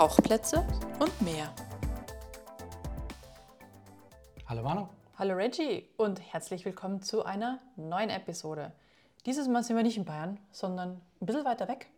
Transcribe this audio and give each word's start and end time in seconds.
Tauchplätze 0.00 0.66
und 0.98 1.20
mehr. 1.20 1.54
Hallo 4.46 4.62
Manu. 4.62 4.88
Hallo 5.18 5.34
Reggie 5.34 5.90
und 5.98 6.22
herzlich 6.32 6.64
willkommen 6.64 7.02
zu 7.02 7.22
einer 7.26 7.58
neuen 7.76 8.08
Episode. 8.08 8.72
Dieses 9.26 9.46
Mal 9.46 9.62
sind 9.62 9.76
wir 9.76 9.82
nicht 9.82 9.98
in 9.98 10.06
Bayern, 10.06 10.40
sondern 10.52 11.02
ein 11.20 11.26
bisschen 11.26 11.44
weiter 11.44 11.68
weg. 11.68 11.90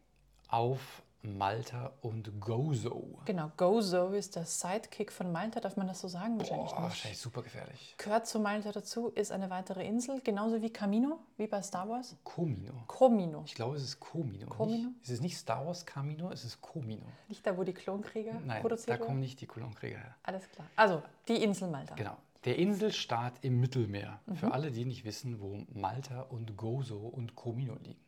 Auf 0.49 0.81
Malta 1.23 1.93
und 2.01 2.41
Gozo. 2.41 3.19
Genau, 3.27 3.53
Gozo 3.57 4.09
ist 4.09 4.35
der 4.35 4.45
Sidekick 4.45 5.13
von 5.13 5.31
Malta, 5.31 5.61
darf 5.61 5.77
man 5.77 5.87
das 5.87 6.01
so 6.01 6.09
sagen? 6.09 6.37
Wahrscheinlich 6.39 6.71
Boah, 6.71 6.75
nicht. 6.75 6.83
wahrscheinlich 6.83 7.21
super 7.21 7.43
gefährlich. 7.43 7.95
Gehört 7.97 8.27
zu 8.27 8.41
Malta 8.41 8.73
dazu, 8.73 9.09
ist 9.09 9.31
eine 9.31 9.49
weitere 9.49 9.87
Insel, 9.87 10.21
genauso 10.23 10.61
wie 10.63 10.71
Camino, 10.71 11.21
wie 11.37 11.47
bei 11.47 11.63
Star 11.63 11.89
Wars. 11.89 12.17
Comino. 12.25 12.73
Comino. 12.89 13.43
Ich 13.47 13.55
glaube, 13.55 13.77
es 13.77 13.85
ist 13.85 14.01
Comino. 14.01 14.49
Comino? 14.49 14.89
Nicht, 14.89 15.03
es 15.05 15.11
ist 15.11 15.23
nicht 15.23 15.37
Star 15.37 15.65
Wars 15.65 15.87
Camino, 15.87 16.31
es 16.33 16.45
ist 16.45 16.61
Comino. 16.61 17.07
Nicht 17.29 17.47
da, 17.47 17.57
wo 17.57 17.63
die 17.63 17.75
Klonkrieger 17.75 18.41
Nein, 18.45 18.61
produziert 18.61 18.89
da 18.89 18.95
wurden? 18.99 19.07
kommen 19.07 19.21
nicht 19.21 19.41
die 19.41 19.47
Kolonkrieger 19.47 19.99
her. 19.99 20.17
Alles 20.25 20.49
klar. 20.51 20.67
Also, 20.75 21.03
die 21.29 21.43
Insel 21.43 21.69
Malta. 21.69 21.95
Genau. 21.95 22.17
Der 22.45 22.59
Inselstaat 22.59 23.35
im 23.43 23.61
Mittelmeer. 23.61 24.19
Mhm. 24.27 24.35
Für 24.35 24.53
alle, 24.53 24.73
die 24.73 24.85
nicht 24.85 25.05
wissen, 25.05 25.41
wo 25.41 25.63
Malta 25.73 26.23
und 26.23 26.57
Gozo 26.57 26.99
und 26.99 27.37
Comino 27.37 27.77
liegen. 27.85 28.01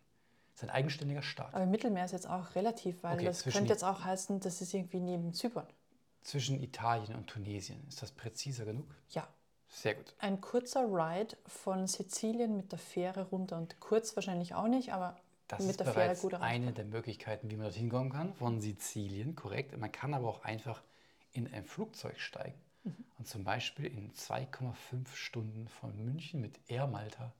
Ist 0.54 0.62
ein 0.62 0.70
eigenständiger 0.70 1.22
Staat. 1.22 1.52
Aber 1.54 1.66
Mittelmeer 1.66 2.04
ist 2.04 2.12
jetzt 2.12 2.28
auch 2.28 2.54
relativ, 2.54 3.02
weil 3.02 3.14
Okay, 3.16 3.24
das 3.26 3.42
könnte 3.44 3.72
jetzt 3.72 3.82
auch 3.84 4.04
heißen, 4.04 4.38
das 4.40 4.60
ist 4.60 4.72
irgendwie 4.72 5.00
neben 5.00 5.32
Zypern. 5.34 5.66
Zwischen 6.22 6.62
Italien 6.62 7.16
und 7.16 7.26
Tunesien. 7.26 7.84
Ist 7.88 8.00
das 8.02 8.12
präziser 8.12 8.64
genug? 8.64 8.86
Ja. 9.10 9.26
Sehr 9.68 9.96
gut. 9.96 10.14
Ein 10.20 10.40
kurzer 10.40 10.84
Ride 10.84 11.36
von 11.46 11.88
Sizilien 11.88 12.56
mit 12.56 12.70
der 12.70 12.78
Fähre 12.78 13.24
runter 13.24 13.56
und 13.56 13.80
kurz 13.80 14.14
wahrscheinlich 14.14 14.54
auch 14.54 14.68
nicht, 14.68 14.92
aber 14.92 15.16
Das 15.48 15.60
mit 15.60 15.70
ist 15.70 15.80
der 15.80 15.86
Fähre 15.88 16.04
bereits 16.06 16.20
gut 16.22 16.32
erreichbar. 16.34 16.48
eine 16.48 16.72
der 16.72 16.84
Möglichkeiten, 16.84 17.50
wie 17.50 17.56
man 17.56 17.64
dorthin 17.64 17.90
kommen 17.90 18.10
kann, 18.10 18.32
von 18.34 18.60
Sizilien, 18.60 19.34
korrekt. 19.34 19.76
Man 19.76 19.90
kann 19.90 20.14
aber 20.14 20.28
auch 20.28 20.44
einfach 20.44 20.80
in 21.32 21.52
ein 21.52 21.64
Flugzeug 21.64 22.20
steigen 22.20 22.54
Mhm. 22.84 22.94
und 23.18 23.26
zum 23.26 23.42
Beispiel 23.42 23.86
in 23.86 24.12
2,5 24.14 25.16
Stunden 25.16 25.66
von 25.66 26.04
München 26.04 26.40
mit 26.40 26.60
Air 26.68 26.86
Malta 26.86 27.32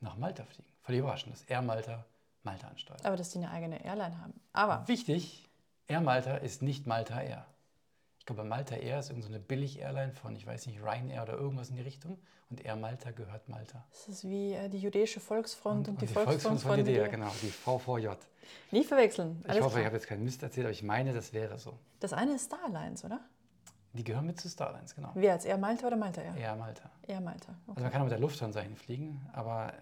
nach 0.00 0.16
Malta 0.16 0.44
fliegen. 0.44 0.68
Völlig 0.82 1.00
überraschend, 1.00 1.32
dass 1.34 1.42
Air 1.44 1.62
Malta 1.62 2.04
Malta 2.44 2.68
ansteuert. 2.68 3.04
Aber 3.04 3.16
dass 3.16 3.30
die 3.30 3.38
eine 3.38 3.50
eigene 3.50 3.84
Airline 3.84 4.20
haben. 4.20 4.34
Aber 4.52 4.86
Wichtig, 4.88 5.48
Air 5.86 6.00
Malta 6.00 6.36
ist 6.36 6.62
nicht 6.62 6.86
Malta 6.86 7.20
Air. 7.20 7.46
Ich 8.18 8.26
glaube, 8.26 8.44
Malta 8.44 8.76
Air 8.76 9.00
ist 9.00 9.10
irgendeine 9.10 9.38
so 9.38 9.44
Billig-Airline 9.44 10.12
von, 10.12 10.34
ich 10.34 10.46
weiß 10.46 10.66
nicht, 10.66 10.82
Ryanair 10.82 11.22
oder 11.22 11.34
irgendwas 11.34 11.68
in 11.68 11.76
die 11.76 11.82
Richtung. 11.82 12.18
Und 12.50 12.64
Air 12.64 12.76
Malta 12.76 13.10
gehört 13.10 13.48
Malta. 13.48 13.84
es 13.92 14.08
ist 14.08 14.24
wie 14.24 14.52
äh, 14.52 14.68
die 14.68 14.78
jüdische 14.78 15.20
Volksfront 15.20 15.88
und, 15.88 16.00
die, 16.00 16.06
Volksfront 16.06 16.42
Volksfront 16.42 16.60
von 16.60 16.76
DDR. 16.84 17.08
genau, 17.08 17.30
die 17.42 17.48
VVJ. 17.48 18.08
Nicht 18.70 18.88
verwechseln. 18.88 19.40
Ich 19.42 19.50
Alles 19.50 19.64
hoffe, 19.64 19.74
ich 19.74 19.74
klar. 19.74 19.84
habe 19.86 19.96
jetzt 19.96 20.06
keinen 20.06 20.24
Mist 20.24 20.42
erzählt, 20.42 20.66
aber 20.66 20.72
ich 20.72 20.82
meine, 20.82 21.12
das 21.12 21.32
wäre 21.32 21.58
so. 21.58 21.78
Das 22.00 22.12
eine 22.12 22.34
ist 22.34 22.44
Star 22.44 22.60
Alliance, 22.64 23.04
oder? 23.04 23.20
Die 23.94 24.02
gehören 24.04 24.26
mit 24.26 24.40
zu 24.40 24.48
Starlines, 24.48 24.94
genau. 24.94 25.10
Wer 25.14 25.34
jetzt? 25.34 25.46
Air 25.46 25.56
Malta 25.58 25.86
oder 25.86 25.96
Malta 25.96 26.20
Air? 26.20 26.36
Eher 26.36 26.56
Malta. 26.56 26.90
Air 27.06 27.20
Malta. 27.20 27.52
Okay. 27.66 27.70
Also 27.76 27.82
man 27.82 27.92
kann 27.92 28.00
auch 28.00 28.06
mit 28.06 28.12
der 28.12 28.18
Lufthansa 28.18 28.60
hinfliegen, 28.60 29.20
aber 29.32 29.72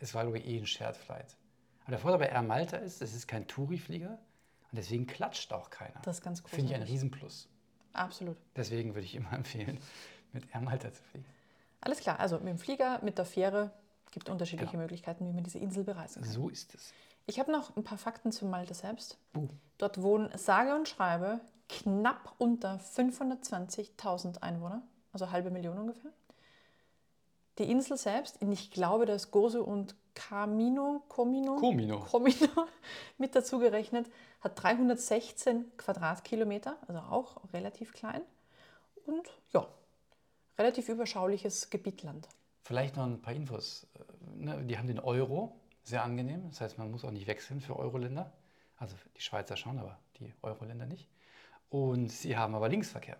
es 0.00 0.14
war, 0.14 0.22
glaube 0.22 0.38
ich, 0.38 0.46
eh 0.46 0.58
ein 0.58 0.66
Shared 0.66 0.96
Flight. 0.96 1.36
Aber 1.84 1.90
der 1.92 1.98
Vorteil 1.98 2.18
bei 2.18 2.28
Air 2.28 2.42
Malta 2.42 2.78
ist, 2.78 3.00
es 3.02 3.14
ist 3.14 3.28
kein 3.28 3.46
Touri-Flieger 3.46 4.10
und 4.10 4.76
deswegen 4.76 5.06
klatscht 5.06 5.52
auch 5.52 5.70
keiner. 5.70 6.00
Das 6.02 6.16
ist 6.18 6.22
ganz 6.22 6.40
Finde 6.40 6.72
ich 6.72 6.74
ein. 6.74 6.82
Riesenplus. 6.82 7.48
Absolut. 7.92 8.36
Deswegen 8.56 8.94
würde 8.94 9.06
ich 9.06 9.14
immer 9.14 9.32
empfehlen, 9.34 9.78
mit 10.32 10.44
Air 10.54 10.62
Malta 10.62 10.92
zu 10.92 11.02
fliegen. 11.04 11.26
Alles 11.80 12.00
klar. 12.00 12.18
Also 12.18 12.38
mit 12.38 12.48
dem 12.48 12.58
Flieger, 12.58 13.00
mit 13.04 13.18
der 13.18 13.24
Fähre 13.26 13.70
gibt 14.10 14.28
unterschiedliche 14.28 14.70
Genau. 14.72 14.82
Möglichkeiten, 14.82 15.26
wie 15.28 15.32
man 15.32 15.44
diese 15.44 15.58
Insel 15.58 15.84
bereisen 15.84 16.22
kann. 16.22 16.32
So 16.32 16.48
ist 16.48 16.74
es. 16.74 16.92
Ich 17.26 17.38
habe 17.38 17.50
noch 17.52 17.76
ein 17.76 17.84
paar 17.84 17.98
Fakten 17.98 18.32
zu 18.32 18.46
Malta 18.46 18.74
selbst. 18.74 19.18
Uh. 19.36 19.48
Dort 19.78 20.00
wohnen 20.02 20.30
sage 20.36 20.74
und 20.74 20.88
schreibe 20.88 21.40
knapp 21.68 22.34
unter 22.38 22.76
520.000 22.78 24.42
Einwohner, 24.42 24.82
also 25.12 25.30
halbe 25.30 25.50
Million 25.50 25.78
ungefähr. 25.78 26.12
Die 27.58 27.70
Insel 27.70 27.96
selbst, 27.96 28.40
ich 28.42 28.70
glaube, 28.70 29.06
dass 29.06 29.30
Gozo 29.30 29.62
und 29.62 29.94
Camino, 30.14 31.04
Comino, 31.08 31.56
Comino. 31.56 32.00
Comino 32.00 32.66
mit 33.18 33.34
dazu 33.34 33.58
gerechnet, 33.58 34.10
hat 34.40 34.62
316 34.62 35.76
Quadratkilometer, 35.76 36.76
also 36.86 37.00
auch 37.00 37.52
relativ 37.52 37.92
klein. 37.92 38.22
Und 39.06 39.28
ja, 39.52 39.66
relativ 40.58 40.88
überschauliches 40.88 41.70
Gebiet 41.70 42.02
Land. 42.02 42.28
Vielleicht 42.62 42.96
noch 42.96 43.04
ein 43.04 43.20
paar 43.20 43.34
Infos. 43.34 43.86
Äh, 43.94 44.44
ne, 44.44 44.64
Die 44.64 44.78
haben 44.78 44.88
den 44.88 45.00
Euro, 45.00 45.60
sehr 45.82 46.02
angenehm. 46.02 46.48
Das 46.48 46.60
heißt, 46.60 46.78
man 46.78 46.90
muss 46.90 47.04
auch 47.04 47.10
nicht 47.10 47.26
wechseln 47.26 47.60
für 47.60 47.76
Euro-Länder. 47.76 48.32
Also 48.76 48.96
die 49.16 49.20
Schweizer 49.20 49.56
schon, 49.56 49.78
aber 49.78 49.98
die 50.18 50.32
Euro-Länder 50.42 50.86
nicht. 50.86 51.08
Und 51.68 52.10
sie 52.10 52.36
haben 52.36 52.54
aber 52.54 52.68
Linksverkehr. 52.68 53.18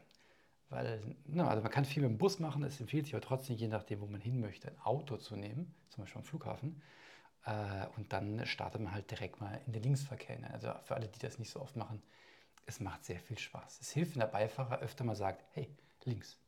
Weil, 0.70 1.00
ne, 1.26 1.46
also 1.46 1.62
man 1.62 1.70
kann 1.70 1.84
viel 1.84 2.02
mit 2.02 2.10
dem 2.10 2.18
Bus 2.18 2.38
machen, 2.40 2.62
es 2.64 2.80
empfiehlt 2.80 3.04
sich 3.06 3.14
aber 3.14 3.22
trotzdem, 3.24 3.56
je 3.56 3.68
nachdem, 3.68 4.00
wo 4.00 4.06
man 4.06 4.20
hin 4.20 4.40
möchte, 4.40 4.68
ein 4.68 4.80
Auto 4.80 5.16
zu 5.16 5.36
nehmen, 5.36 5.74
zum 5.88 6.04
Beispiel 6.04 6.20
am 6.20 6.24
Flughafen. 6.24 6.82
Äh, 7.44 7.86
und 7.96 8.12
dann 8.12 8.44
startet 8.46 8.80
man 8.80 8.92
halt 8.92 9.10
direkt 9.10 9.40
mal 9.40 9.60
in 9.66 9.72
den 9.72 9.82
Linksverkehr. 9.82 10.36
hinein. 10.36 10.52
Also 10.52 10.72
für 10.82 10.94
alle, 10.94 11.08
die 11.08 11.18
das 11.18 11.38
nicht 11.38 11.50
so 11.50 11.60
oft 11.60 11.76
machen, 11.76 12.02
es 12.66 12.80
macht 12.80 13.04
sehr 13.04 13.20
viel 13.20 13.38
Spaß. 13.38 13.78
Es 13.80 13.90
hilft, 13.90 14.14
wenn 14.14 14.20
der 14.20 14.26
Beifahrer 14.26 14.78
öfter 14.80 15.04
mal 15.04 15.14
sagt, 15.16 15.44
hey, 15.52 15.68
links. 16.04 16.38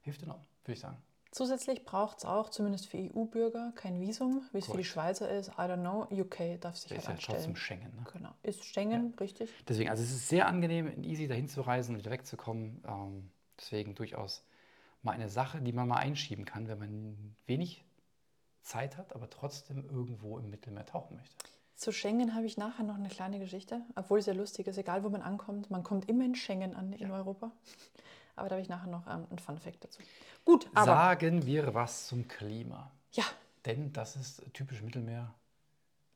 Hilft 0.00 0.22
enorm, 0.22 0.40
würde 0.64 0.74
ich 0.74 0.80
sagen. 0.80 0.96
Zusätzlich 1.30 1.84
braucht 1.84 2.18
es 2.18 2.24
auch, 2.24 2.48
zumindest 2.48 2.86
für 2.86 2.96
EU-Bürger, 2.96 3.72
kein 3.74 4.00
Visum, 4.00 4.42
wie 4.52 4.58
es 4.58 4.66
für 4.66 4.78
die. 4.78 4.84
Schweizer 4.84 5.28
ist. 5.30 5.48
I 5.48 5.62
don't 5.62 5.80
know. 5.80 6.04
UK 6.10 6.58
darf 6.60 6.76
sich 6.76 6.88
Das 6.96 7.06
halt 7.06 7.18
ist 7.18 7.26
ja 7.26 7.34
trotzdem 7.34 7.50
anstellen. 7.50 7.80
Schengen. 7.82 7.96
Ne? 7.96 8.04
Genau. 8.12 8.30
Ist 8.42 8.64
Schengen, 8.64 9.14
richtig? 9.20 9.50
Deswegen, 9.68 9.90
also 9.90 10.02
es 10.02 10.10
ist 10.10 10.28
sehr 10.28 10.46
angenehm 10.46 11.02
easy 11.02 11.28
dahin 11.28 11.48
zu 11.48 11.60
reisen 11.60 11.94
und 11.96 11.98
wieder 12.00 12.10
wegzukommen. 12.10 12.82
Ähm, 12.86 13.30
deswegen 13.58 13.94
durchaus 13.94 14.44
mal 15.02 15.12
eine 15.12 15.28
Sache, 15.28 15.60
die 15.60 15.72
man 15.72 15.88
mal 15.88 15.98
einschieben 15.98 16.44
kann, 16.44 16.68
wenn 16.68 16.78
man 16.78 17.36
wenig 17.46 17.84
Zeit 18.62 18.96
hat, 18.96 19.14
aber 19.14 19.30
trotzdem 19.30 19.88
irgendwo 19.88 20.38
im 20.38 20.50
Mittelmeer 20.50 20.86
tauchen 20.86 21.16
möchte. 21.16 21.34
Zu 21.74 21.92
Schengen 21.92 22.34
habe 22.34 22.44
ich 22.44 22.56
nachher 22.56 22.82
noch 22.82 22.96
eine 22.96 23.08
kleine 23.08 23.38
Geschichte, 23.38 23.82
obwohl 23.94 24.18
es 24.18 24.26
ja 24.26 24.32
lustig 24.32 24.66
ist, 24.66 24.78
egal 24.78 25.04
wo 25.04 25.10
man 25.10 25.22
ankommt. 25.22 25.70
Man 25.70 25.84
kommt 25.84 26.08
immer 26.08 26.24
in 26.24 26.34
Schengen 26.34 26.74
an 26.74 26.92
in 26.92 27.10
Europa. 27.10 27.52
Aber 28.34 28.48
da 28.48 28.54
habe 28.54 28.62
ich 28.62 28.68
nachher 28.68 28.88
noch 28.88 29.06
ähm, 29.08 29.26
ein 29.30 29.38
Fun-Fact 29.38 29.82
dazu. 29.82 30.00
Gut, 30.44 30.68
aber 30.72 30.86
Sagen 30.86 31.44
wir 31.44 31.74
was 31.74 32.06
zum 32.06 32.28
Klima. 32.28 32.92
ja, 33.10 33.24
Denn 33.64 33.92
das 33.92 34.14
ist 34.14 34.42
typisch 34.54 34.80
Mittelmeer. 34.80 35.34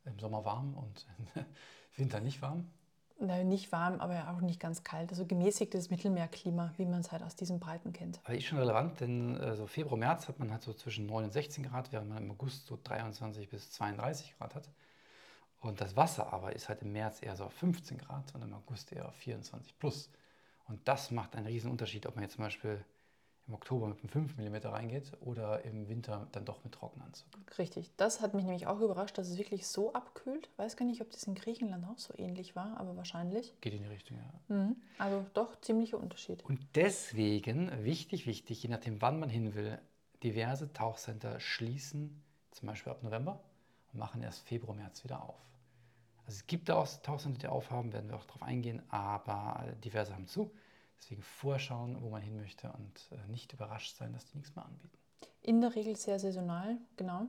Im 0.05 0.19
Sommer 0.21 0.45
warm 0.45 0.75
und 0.75 1.05
im 1.35 1.45
Winter 1.97 2.21
nicht 2.21 2.41
warm. 2.41 2.71
Na, 3.23 3.43
nicht 3.45 3.73
warm, 3.73 4.01
aber 4.01 4.31
auch 4.31 4.41
nicht 4.41 4.61
ganz 4.61 4.83
kalt. 4.85 5.11
Also 5.11 5.25
gemäßigtes 5.25 5.91
Mittelmeerklima, 5.91 6.73
wie 6.77 6.85
man 6.85 7.01
es 7.01 7.13
halt 7.13 7.23
aus 7.23 7.37
diesen 7.37 7.61
Breiten 7.61 7.93
kennt. 7.93 8.21
Aber 8.25 8.35
ist 8.35 8.45
schon 8.45 8.59
relevant, 8.59 9.01
denn 9.01 9.37
äh, 9.41 9.55
so 9.55 9.67
Februar, 9.67 9.97
März 9.97 10.29
hat 10.29 10.39
man 10.39 10.51
halt 10.51 10.63
so 10.63 10.73
zwischen 10.73 11.07
9 11.07 11.25
und 11.25 11.33
16 11.33 11.65
Grad, 11.65 11.93
während 11.93 12.09
man 12.09 12.25
im 12.25 12.31
August 12.33 12.67
so 12.67 12.79
23 12.83 13.49
bis 13.49 13.71
32 13.73 14.37
Grad 14.39 14.55
hat. 14.55 14.69
Und 15.61 15.81
das 15.81 15.97
Wasser 15.97 16.33
aber 16.33 16.55
ist 16.55 16.69
halt 16.69 16.83
im 16.83 16.93
März 16.93 17.23
eher 17.23 17.37
so 17.37 17.45
auf 17.45 17.53
15 17.55 17.99
Grad 17.99 18.35
und 18.35 18.43
im 18.43 18.53
August 18.53 18.93
eher 18.93 19.07
auf 19.07 19.15
24 19.15 19.79
plus. 19.79 20.11
Und 20.67 20.87
das 20.89 21.11
macht 21.11 21.37
einen 21.37 21.47
riesen 21.47 21.71
Unterschied, 21.71 22.07
ob 22.07 22.17
man 22.17 22.25
jetzt 22.25 22.35
zum 22.35 22.45
Beispiel 22.45 22.85
im 23.49 23.55
Oktober 23.55 23.89
mit 23.89 23.99
einem 23.99 24.09
5 24.09 24.37
mm 24.37 24.57
reingeht 24.69 25.13
oder 25.21 25.65
im 25.65 25.89
Winter 25.89 26.29
dann 26.33 26.45
doch 26.45 26.63
mit 26.65 26.75
Trockenanzug. 26.75 27.29
Richtig. 27.59 27.91
Das 27.97 28.21
hat 28.21 28.35
mich 28.35 28.45
nämlich 28.45 28.67
auch 28.67 28.81
überrascht, 28.81 29.19
dass 29.19 29.29
es 29.29 29.39
wirklich 29.39 29.67
so 29.67 29.93
abkühlt. 29.93 30.49
Weiß 30.57 30.77
gar 30.77 30.87
nicht, 30.87 31.01
ob 31.01 31.11
das 31.11 31.25
in 31.25 31.35
Griechenland 31.35 31.85
auch 31.87 31.99
so 31.99 32.15
ähnlich 32.17 32.55
war, 32.55 32.79
aber 32.79 32.97
wahrscheinlich. 32.97 33.55
Geht 33.61 33.75
in 33.75 33.83
die 33.83 33.89
Richtung, 33.89 34.19
ja. 34.19 34.57
Mhm. 34.57 34.77
Also 34.99 35.27
doch 35.35 35.61
ziemlicher 35.61 35.99
Unterschied. 35.99 36.45
Und 36.45 36.61
deswegen, 36.75 37.71
wichtig, 37.85 38.27
wichtig, 38.27 38.63
je 38.63 38.69
nachdem, 38.69 39.03
wann 39.03 39.19
man 39.19 39.29
hin 39.29 39.55
will, 39.55 39.79
diverse 40.23 40.73
Tauchcenter 40.73 41.41
schließen, 41.41 42.23
zum 42.53 42.69
Beispiel 42.69 42.93
ab 42.93 43.03
November, 43.03 43.41
und 43.93 43.99
machen 43.99 44.23
erst 44.23 44.47
Februar, 44.47 44.77
März 44.77 45.03
wieder 45.05 45.23
auf. 45.23 45.41
Also 46.25 46.37
es 46.39 46.47
gibt 46.47 46.69
da 46.69 46.77
auch 46.77 46.89
Tauchcenter, 47.03 47.41
die 47.41 47.47
aufhaben, 47.49 47.93
werden 47.93 48.09
wir 48.09 48.17
auch 48.17 48.25
darauf 48.25 48.43
eingehen, 48.43 48.83
aber 48.89 49.65
diverse 49.85 50.15
haben 50.15 50.29
zu. 50.29 50.53
Deswegen 51.03 51.23
vorschauen, 51.23 52.01
wo 52.01 52.11
man 52.11 52.23
hin 52.23 52.37
möchte 52.37 52.71
und 52.73 53.09
äh, 53.11 53.27
nicht 53.29 53.53
überrascht 53.53 53.97
sein, 53.97 54.13
dass 54.13 54.25
die 54.27 54.37
nichts 54.37 54.55
mehr 54.55 54.65
anbieten. 54.65 54.97
In 55.41 55.61
der 55.61 55.75
Regel 55.75 55.97
sehr 55.97 56.21
saisonal, 56.21 56.79
genau. 56.97 57.27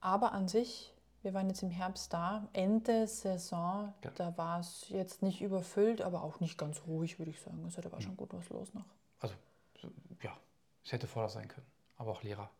Aber 0.00 0.32
an 0.32 0.48
sich, 0.48 0.92
wir 1.22 1.32
waren 1.32 1.48
jetzt 1.48 1.62
im 1.62 1.70
Herbst 1.70 2.12
da, 2.12 2.48
Ende 2.52 3.06
Saison, 3.06 3.94
Ja. 4.02 4.10
da 4.16 4.36
war 4.36 4.58
es 4.58 4.88
jetzt 4.88 5.22
nicht 5.22 5.40
überfüllt, 5.42 6.02
aber 6.02 6.24
auch 6.24 6.40
nicht 6.40 6.58
ganz 6.58 6.82
ruhig, 6.88 7.20
würde 7.20 7.30
ich 7.30 7.40
sagen. 7.40 7.62
Also 7.64 7.82
da 7.82 7.92
war 7.92 8.00
schon 8.00 8.16
gut 8.16 8.32
was 8.32 8.48
los 8.48 8.74
noch. 8.74 8.86
Also 9.20 9.34
so, 9.80 9.88
ja, 10.20 10.36
es 10.84 10.90
hätte 10.90 11.06
voller 11.06 11.28
sein 11.28 11.46
können, 11.46 11.66
aber 11.98 12.10
auch 12.10 12.24
leerer. 12.24 12.50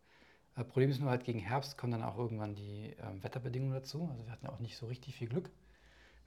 Äh, 0.55 0.63
Problem 0.63 0.91
ist 0.91 1.01
nur 1.01 1.11
halt, 1.11 1.25
gegen 1.25 1.41
Herbst 1.41 1.77
kommen 1.77 1.91
dann 1.93 2.05
auch 2.05 2.17
irgendwann 2.17 2.55
die 2.55 2.95
ähm, 3.01 3.25
Wetterbedingungen 3.25 3.75
dazu. 3.75 4.09
Also 4.13 4.25
wir 4.25 4.31
hatten 4.31 4.47
ja 4.47 4.53
auch 4.53 4.61
nicht 4.61 4.77
so 4.77 4.87
richtig 4.87 5.17
viel 5.17 5.29
Glück 5.29 5.51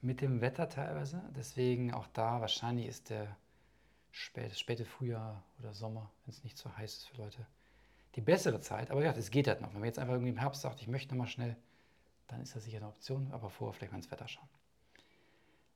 mit 0.02 0.20
dem 0.20 0.42
Wetter 0.42 0.68
teilweise. 0.68 1.22
Deswegen 1.34 1.94
auch 1.94 2.06
da 2.08 2.42
wahrscheinlich 2.42 2.88
ist 2.88 3.08
der 3.08 3.38
späte, 4.14 4.54
späte 4.54 4.84
Frühjahr 4.84 5.42
oder 5.58 5.74
Sommer, 5.74 6.10
wenn 6.24 6.32
es 6.32 6.44
nicht 6.44 6.56
so 6.56 6.74
heiß 6.76 6.94
ist 6.94 7.08
für 7.08 7.16
Leute, 7.16 7.46
die 8.14 8.20
bessere 8.20 8.60
Zeit. 8.60 8.90
Aber 8.90 9.02
ja, 9.02 9.10
es 9.12 9.30
geht 9.30 9.48
halt 9.48 9.60
noch. 9.60 9.72
Wenn 9.72 9.80
man 9.80 9.88
jetzt 9.88 9.98
einfach 9.98 10.14
irgendwie 10.14 10.30
im 10.30 10.38
Herbst 10.38 10.62
sagt, 10.62 10.80
ich 10.80 10.88
möchte 10.88 11.14
noch 11.14 11.24
mal 11.24 11.28
schnell, 11.28 11.56
dann 12.28 12.40
ist 12.40 12.54
das 12.54 12.64
sicher 12.64 12.78
eine 12.78 12.86
Option, 12.86 13.32
aber 13.32 13.50
vorher 13.50 13.74
vielleicht 13.74 13.92
mal 13.92 13.98
ins 13.98 14.10
Wetter 14.10 14.28
schauen. 14.28 14.48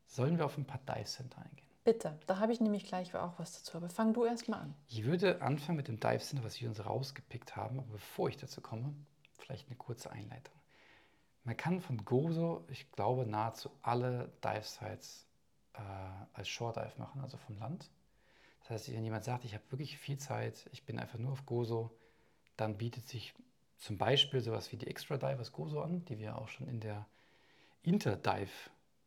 Sollen 0.06 0.38
wir 0.38 0.46
auf 0.46 0.56
ein 0.56 0.64
paar 0.64 0.80
Dive 0.86 1.04
Center 1.04 1.42
eingehen? 1.42 1.66
Bitte, 1.84 2.18
da 2.26 2.38
habe 2.38 2.52
ich 2.52 2.60
nämlich 2.60 2.84
gleich 2.84 3.14
auch 3.14 3.38
was 3.38 3.54
dazu. 3.54 3.76
Aber 3.76 3.88
fang 3.88 4.12
du 4.12 4.24
erst 4.24 4.48
mal 4.48 4.60
an. 4.60 4.74
Ich 4.88 5.04
würde 5.04 5.42
anfangen 5.42 5.76
mit 5.76 5.88
dem 5.88 5.98
Dive 5.98 6.20
Center, 6.20 6.44
was 6.44 6.60
wir 6.60 6.68
uns 6.68 6.84
rausgepickt 6.84 7.56
haben. 7.56 7.78
Aber 7.80 7.92
bevor 7.92 8.28
ich 8.28 8.36
dazu 8.36 8.60
komme, 8.60 8.94
vielleicht 9.38 9.66
eine 9.66 9.76
kurze 9.76 10.10
Einleitung. 10.10 10.54
Man 11.44 11.56
kann 11.56 11.80
von 11.80 12.04
Gozo, 12.04 12.64
ich 12.68 12.90
glaube, 12.92 13.26
nahezu 13.26 13.70
alle 13.82 14.30
Dive 14.44 14.62
Sites 14.62 15.26
äh, 15.74 15.80
als 16.34 16.48
Shore 16.48 16.72
Dive 16.72 16.98
machen, 16.98 17.20
also 17.20 17.36
vom 17.36 17.58
Land. 17.58 17.90
Das 18.68 18.82
heißt, 18.82 18.92
wenn 18.94 19.04
jemand 19.04 19.24
sagt, 19.24 19.44
ich 19.46 19.54
habe 19.54 19.64
wirklich 19.70 19.96
viel 19.96 20.18
Zeit, 20.18 20.68
ich 20.72 20.84
bin 20.84 20.98
einfach 20.98 21.18
nur 21.18 21.32
auf 21.32 21.46
Gozo, 21.46 21.90
dann 22.58 22.76
bietet 22.76 23.08
sich 23.08 23.32
zum 23.78 23.96
Beispiel 23.96 24.40
sowas 24.42 24.70
wie 24.72 24.76
die 24.76 24.86
Extra 24.88 25.16
Dive 25.16 25.40
aus 25.40 25.52
Gozo 25.52 25.80
an, 25.80 26.04
die 26.04 26.18
wir 26.18 26.36
auch 26.36 26.48
schon 26.48 26.68
in 26.68 26.80
der 26.80 27.06
Interdive 27.82 28.50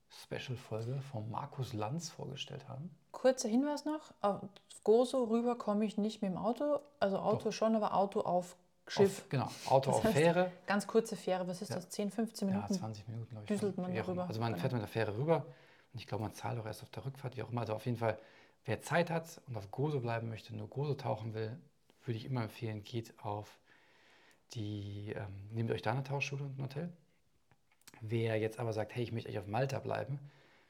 Special-Folge 0.10 1.02
von 1.12 1.30
Markus 1.30 1.74
Lanz 1.74 2.10
vorgestellt 2.10 2.68
haben. 2.68 2.90
Kurzer 3.12 3.50
Hinweis 3.50 3.86
noch: 3.86 4.14
Auf 4.22 4.42
Gozo 4.84 5.26
rüber 5.26 5.56
komme 5.56 5.86
ich 5.86 5.98
nicht 5.98 6.22
mit 6.24 6.32
dem 6.32 6.38
Auto. 6.38 6.80
Also 7.00 7.20
Auto 7.20 7.46
Doch. 7.46 7.54
schon, 7.54 7.76
aber 7.76 7.94
Auto 7.94 8.22
auf 8.22 8.58
Schiff. 8.88 9.20
Auf, 9.20 9.30
genau, 9.30 9.50
Auto 9.68 9.92
Das 9.92 10.00
auf 10.00 10.04
heißt, 10.06 10.14
Fähre. 10.18 10.52
Ganz 10.66 10.88
kurze 10.88 11.16
Fähre, 11.16 11.48
was 11.48 11.62
ist 11.62 11.70
Ja. 11.70 11.76
das? 11.76 11.90
10, 11.90 12.10
15 12.10 12.48
Ja, 12.48 12.56
Minuten? 12.56 12.74
20 12.74 13.08
Minuten, 13.08 13.30
glaube 13.30 13.44
ich. 13.44 13.48
düselt 13.50 13.78
man 13.78 13.94
darüber. 13.94 14.28
Also 14.28 14.40
man 14.42 14.56
fährt 14.56 14.74
mit 14.74 14.82
der 14.82 14.88
Fähre 14.88 15.16
rüber 15.16 15.46
und 15.94 16.00
ich 16.00 16.08
glaube, 16.08 16.24
man 16.24 16.34
zahlt 16.34 16.60
auch 16.60 16.66
erst 16.66 16.82
auf 16.82 16.90
der 16.90 17.06
Rückfahrt, 17.06 17.38
wie 17.38 17.44
auch 17.44 17.52
immer. 17.52 17.62
Also 17.62 17.74
auf 17.76 17.86
jeden 17.86 17.98
Fall, 17.98 18.18
wer 18.66 18.82
Zeit 18.82 19.10
hat 19.10 19.42
und 19.48 19.56
auf 19.58 19.72
Gozo 19.72 20.00
bleiben 20.00 20.30
möchte, 20.30 20.56
nur 20.56 20.70
Gozo 20.70 20.94
tauchen 20.94 21.34
will, 21.34 21.58
würde 22.04 22.18
ich 22.18 22.26
immer 22.26 22.44
empfehlen, 22.44 22.84
geht 22.84 23.18
auf 23.20 23.60
die, 24.54 25.14
ähm, 25.16 25.50
nehmt 25.52 25.72
euch 25.72 25.82
da 25.82 25.92
eine 25.92 26.04
Tauchschule 26.04 26.44
und 26.44 26.58
ein 26.58 26.64
Hotel. 26.64 26.94
Wer 28.02 28.38
jetzt 28.38 28.60
aber 28.60 28.74
sagt, 28.74 28.96
hey, 28.96 29.04
ich 29.04 29.12
möchte 29.12 29.30
eigentlich 29.30 29.40
auf 29.40 29.48
Malta 29.48 29.80
bleiben, 29.80 30.20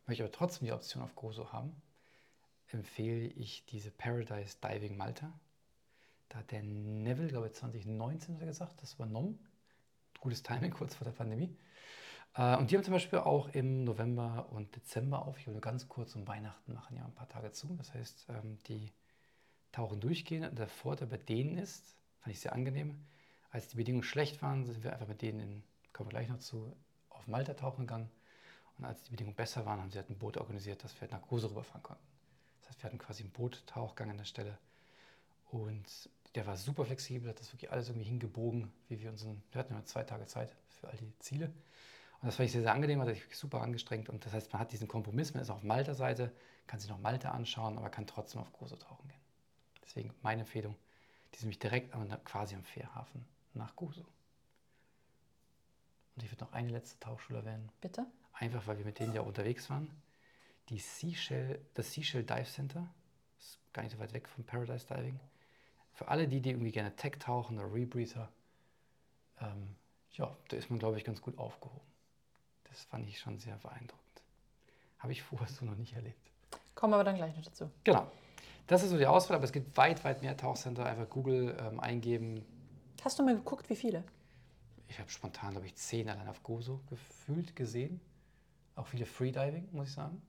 möchte 0.06 0.24
aber 0.24 0.32
trotzdem 0.32 0.66
die 0.66 0.74
Option 0.74 1.04
auf 1.04 1.16
Gozo 1.16 1.52
haben, 1.52 1.82
empfehle 2.68 3.28
ich 3.28 3.66
diese 3.66 3.92
Paradise 3.92 4.58
Diving 4.62 4.98
Malta. 4.98 5.32
Da 6.30 6.40
hat 6.40 6.52
der 6.52 6.64
Neville, 6.64 7.28
glaube 7.28 7.48
ich, 7.48 7.54
2019 7.54 8.36
hat 8.36 8.42
er 8.42 8.48
gesagt, 8.48 8.82
das 8.82 8.94
übernommen. 8.94 9.40
Gutes 10.20 10.44
Timing 10.44 10.72
kurz 10.72 10.96
vor 10.96 11.06
der 11.06 11.12
Pandemie. 11.12 11.58
Äh, 12.36 12.58
Und 12.58 12.72
die 12.72 12.76
haben 12.76 12.84
zum 12.84 12.94
Beispiel 12.94 13.20
auch 13.20 13.50
im 13.50 13.84
November 13.84 14.48
und 14.52 14.76
Dezember 14.76 15.26
auf. 15.26 15.38
Ich 15.40 15.48
will 15.48 15.60
ganz 15.60 15.88
kurz 15.88 16.16
um 16.16 16.28
Weihnachten 16.28 16.74
machen 16.74 16.98
ja 16.98 17.06
ein 17.06 17.14
paar 17.14 17.30
Tage 17.30 17.52
zu. 17.52 17.68
Das 17.78 17.94
heißt, 17.94 18.28
ähm, 18.30 18.58
die 18.68 18.92
tauchen 19.72 20.00
durchgehend. 20.00 20.58
Der 20.58 20.68
Vorteil 20.68 21.08
bei 21.08 21.18
denen 21.18 21.58
ist, 21.58 21.96
fand 22.20 22.36
ich 22.36 22.42
sehr 22.42 22.54
angenehm, 22.54 23.06
als 23.52 23.68
die 23.68 23.76
Bedingungen 23.78 24.04
schlecht 24.04 24.42
waren, 24.42 24.66
sind 24.66 24.84
wir 24.84 24.94
einfach 24.94 25.08
mit 25.08 25.22
denen, 25.22 25.40
in, 25.40 25.64
kommen 25.92 26.08
wir 26.08 26.12
gleich 26.12 26.30
noch 26.30 26.40
zu, 26.40 26.74
auf 27.10 27.28
Malta 27.28 27.54
tauchen 27.54 27.86
gegangen. 27.86 28.10
Und 28.78 28.86
als 28.86 29.04
die 29.04 29.12
Bedingungen 29.12 29.36
besser 29.36 29.66
waren, 29.66 29.82
haben 29.82 29.92
sie 29.92 29.98
halt 29.98 30.10
ein 30.10 30.18
Boot 30.18 30.38
organisiert, 30.38 30.84
dass 30.84 30.96
wir 30.96 31.02
halt 31.02 31.12
nach 31.12 31.22
Gozo 31.22 31.48
rüberfahren 31.48 31.84
konnten. 31.84 32.04
Das 32.62 32.70
heißt, 32.70 32.80
wir 32.84 32.86
hatten 32.86 32.98
quasi 32.98 33.24
einen 33.24 33.32
Boottauchgang 33.34 34.10
an 34.10 34.18
der 34.18 34.26
Stelle. 34.26 34.58
Und 35.52 36.10
der 36.36 36.48
war 36.48 36.56
super 36.56 36.86
flexibel, 36.86 37.30
hat 37.30 37.40
das 37.42 37.52
wirklich 37.52 37.72
alles 37.72 37.90
irgendwie 37.90 38.08
hingebogen, 38.08 38.72
wie 38.88 39.02
wir 39.02 39.10
unseren, 39.10 39.44
wir 39.52 39.60
hatten 39.60 39.74
immer 39.74 39.86
zwei 39.86 40.04
Tage 40.04 40.26
Zeit 40.26 40.56
für 40.80 40.88
all 40.88 40.96
die 40.96 41.12
Ziele. 41.20 41.52
Und 42.22 42.28
das 42.28 42.36
fand 42.36 42.46
ich 42.46 42.52
sehr, 42.52 42.62
sehr 42.62 42.74
angenehm, 42.74 43.02
hat 43.02 43.08
sich 43.08 43.36
super 43.36 43.62
angestrengt. 43.62 44.08
Und 44.08 44.26
das 44.26 44.34
heißt, 44.34 44.54
man 44.54 44.60
hat 44.60 44.72
diesen 44.72 44.88
Kompromiss, 44.88 45.34
man 45.34 45.42
ist 45.42 45.50
auf 45.50 45.64
Malta-Seite, 45.64 46.32
kann 46.68 46.80
sich 46.80 46.90
noch 46.90 47.00
Malta 47.00 47.32
anschauen, 47.32 47.78
aber 47.80 47.90
kann 47.90 48.06
trotzdem 48.06 48.42
auf 48.42 48.54
Gozo 48.54 48.76
tauchen 48.76 49.08
gehen. 49.08 49.20
Deswegen 49.84 50.14
meine 50.22 50.42
Empfehlung, 50.42 50.76
die 51.34 51.38
sind 51.38 51.48
nämlich 51.48 51.60
direkt 51.60 51.96
am, 51.96 52.08
quasi 52.24 52.54
am 52.56 52.64
Fährhafen 52.64 53.26
nach 53.56 53.76
Gozo. 53.76 54.06
Und 56.16 56.24
ich 56.24 56.32
würde 56.32 56.46
noch 56.46 56.54
eine 56.54 56.70
letzte 56.70 57.00
Tauchschule 57.00 57.40
erwähnen, 57.40 57.72
Bitte? 57.82 58.06
einfach 58.34 58.68
weil 58.68 58.78
wir 58.78 58.86
mit 58.86 59.00
denen 59.00 59.14
ja 59.14 59.22
unterwegs 59.22 59.70
waren. 59.70 59.90
Die 60.70 60.78
Seashell, 60.78 61.60
das 61.74 61.92
Seashell 61.92 62.24
Dive 62.24 62.46
Center, 62.46 62.88
ist 63.40 63.58
gar 63.74 63.82
nicht 63.82 63.94
so 63.94 64.00
weit 64.00 64.14
weg 64.14 64.28
von 64.28 64.44
Paradise 64.44 64.86
Diving. 64.86 65.20
Für 65.94 66.08
alle 66.08 66.28
die, 66.28 66.40
die 66.40 66.52
irgendwie 66.52 66.72
gerne 66.72 66.96
Tech 66.96 67.14
tauchen 67.20 67.58
oder 67.58 67.74
Rebreather, 67.74 68.30
ähm, 69.40 69.76
ja, 70.12 70.36
da 70.50 70.58
ist 70.58 70.70
man, 70.70 70.78
glaube 70.78 70.98
ich, 70.98 71.04
ganz 71.04 71.22
gut 71.22 71.38
aufgehoben. 71.38 71.91
Das 72.72 72.84
fand 72.86 73.08
ich 73.08 73.20
schon 73.20 73.38
sehr 73.38 73.58
beeindruckend. 73.58 74.24
Habe 75.00 75.12
ich 75.12 75.22
vorher 75.22 75.48
so 75.48 75.66
noch 75.66 75.76
nicht 75.76 75.94
erlebt. 75.94 76.32
Kommen 76.74 76.94
wir 76.94 76.96
aber 76.96 77.04
dann 77.04 77.18
gleich 77.18 77.36
noch 77.36 77.44
dazu. 77.44 77.70
Genau. 77.84 78.10
Das 78.68 78.82
ist 78.82 78.92
so 78.92 78.98
die 78.98 79.06
Auswahl, 79.06 79.36
aber 79.36 79.44
es 79.44 79.52
gibt 79.52 79.76
weit, 79.76 80.04
weit 80.06 80.22
mehr 80.22 80.38
Tauchcenter. 80.38 80.86
Einfach 80.86 81.10
Google 81.10 81.58
ähm, 81.60 81.80
eingeben. 81.82 82.46
Hast 83.04 83.20
du 83.20 83.24
mal 83.24 83.36
geguckt, 83.36 83.70
wie 83.70 83.76
viele? 83.76 84.04
Ich 84.88 85.00
habe 85.00 85.10
spontan, 85.10 85.52
glaube 85.52 85.68
ich, 85.68 85.76
zehn 85.76 86.10
allein 86.10 86.30
auf 86.30 86.42
Gozo 86.44 86.82
gefühlt 86.90 87.56
gesehen. 87.56 88.00
Auch 88.76 88.88
viele 88.88 89.06
Freediving, 89.06 89.68
muss 89.74 89.90
ich 89.90 89.94
sagen. 89.94 90.22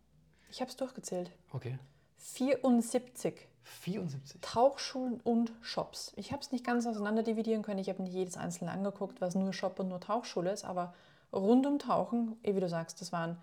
Ich 0.50 0.60
habe 0.60 0.70
es 0.70 0.76
durchgezählt. 0.76 1.30
Okay. 1.52 1.78
74 2.18 3.48
74. 3.64 4.40
Tauchschulen 4.40 5.20
und 5.20 5.52
Shops. 5.60 6.12
Ich 6.16 6.32
habe 6.32 6.42
es 6.42 6.52
nicht 6.52 6.64
ganz 6.64 6.86
auseinander 6.86 7.22
dividieren 7.22 7.62
können. 7.62 7.78
Ich 7.78 7.88
habe 7.88 8.02
nicht 8.02 8.12
jedes 8.12 8.36
einzelne 8.36 8.72
angeguckt, 8.72 9.20
was 9.20 9.34
nur 9.34 9.52
Shop 9.52 9.78
und 9.78 9.88
nur 9.88 10.00
Tauchschule 10.00 10.50
ist. 10.50 10.64
Aber 10.64 10.94
rund 11.32 11.66
um 11.66 11.78
Tauchen, 11.78 12.36
eh 12.42 12.54
wie 12.54 12.60
du 12.60 12.68
sagst, 12.68 13.00
das 13.00 13.12
waren 13.12 13.38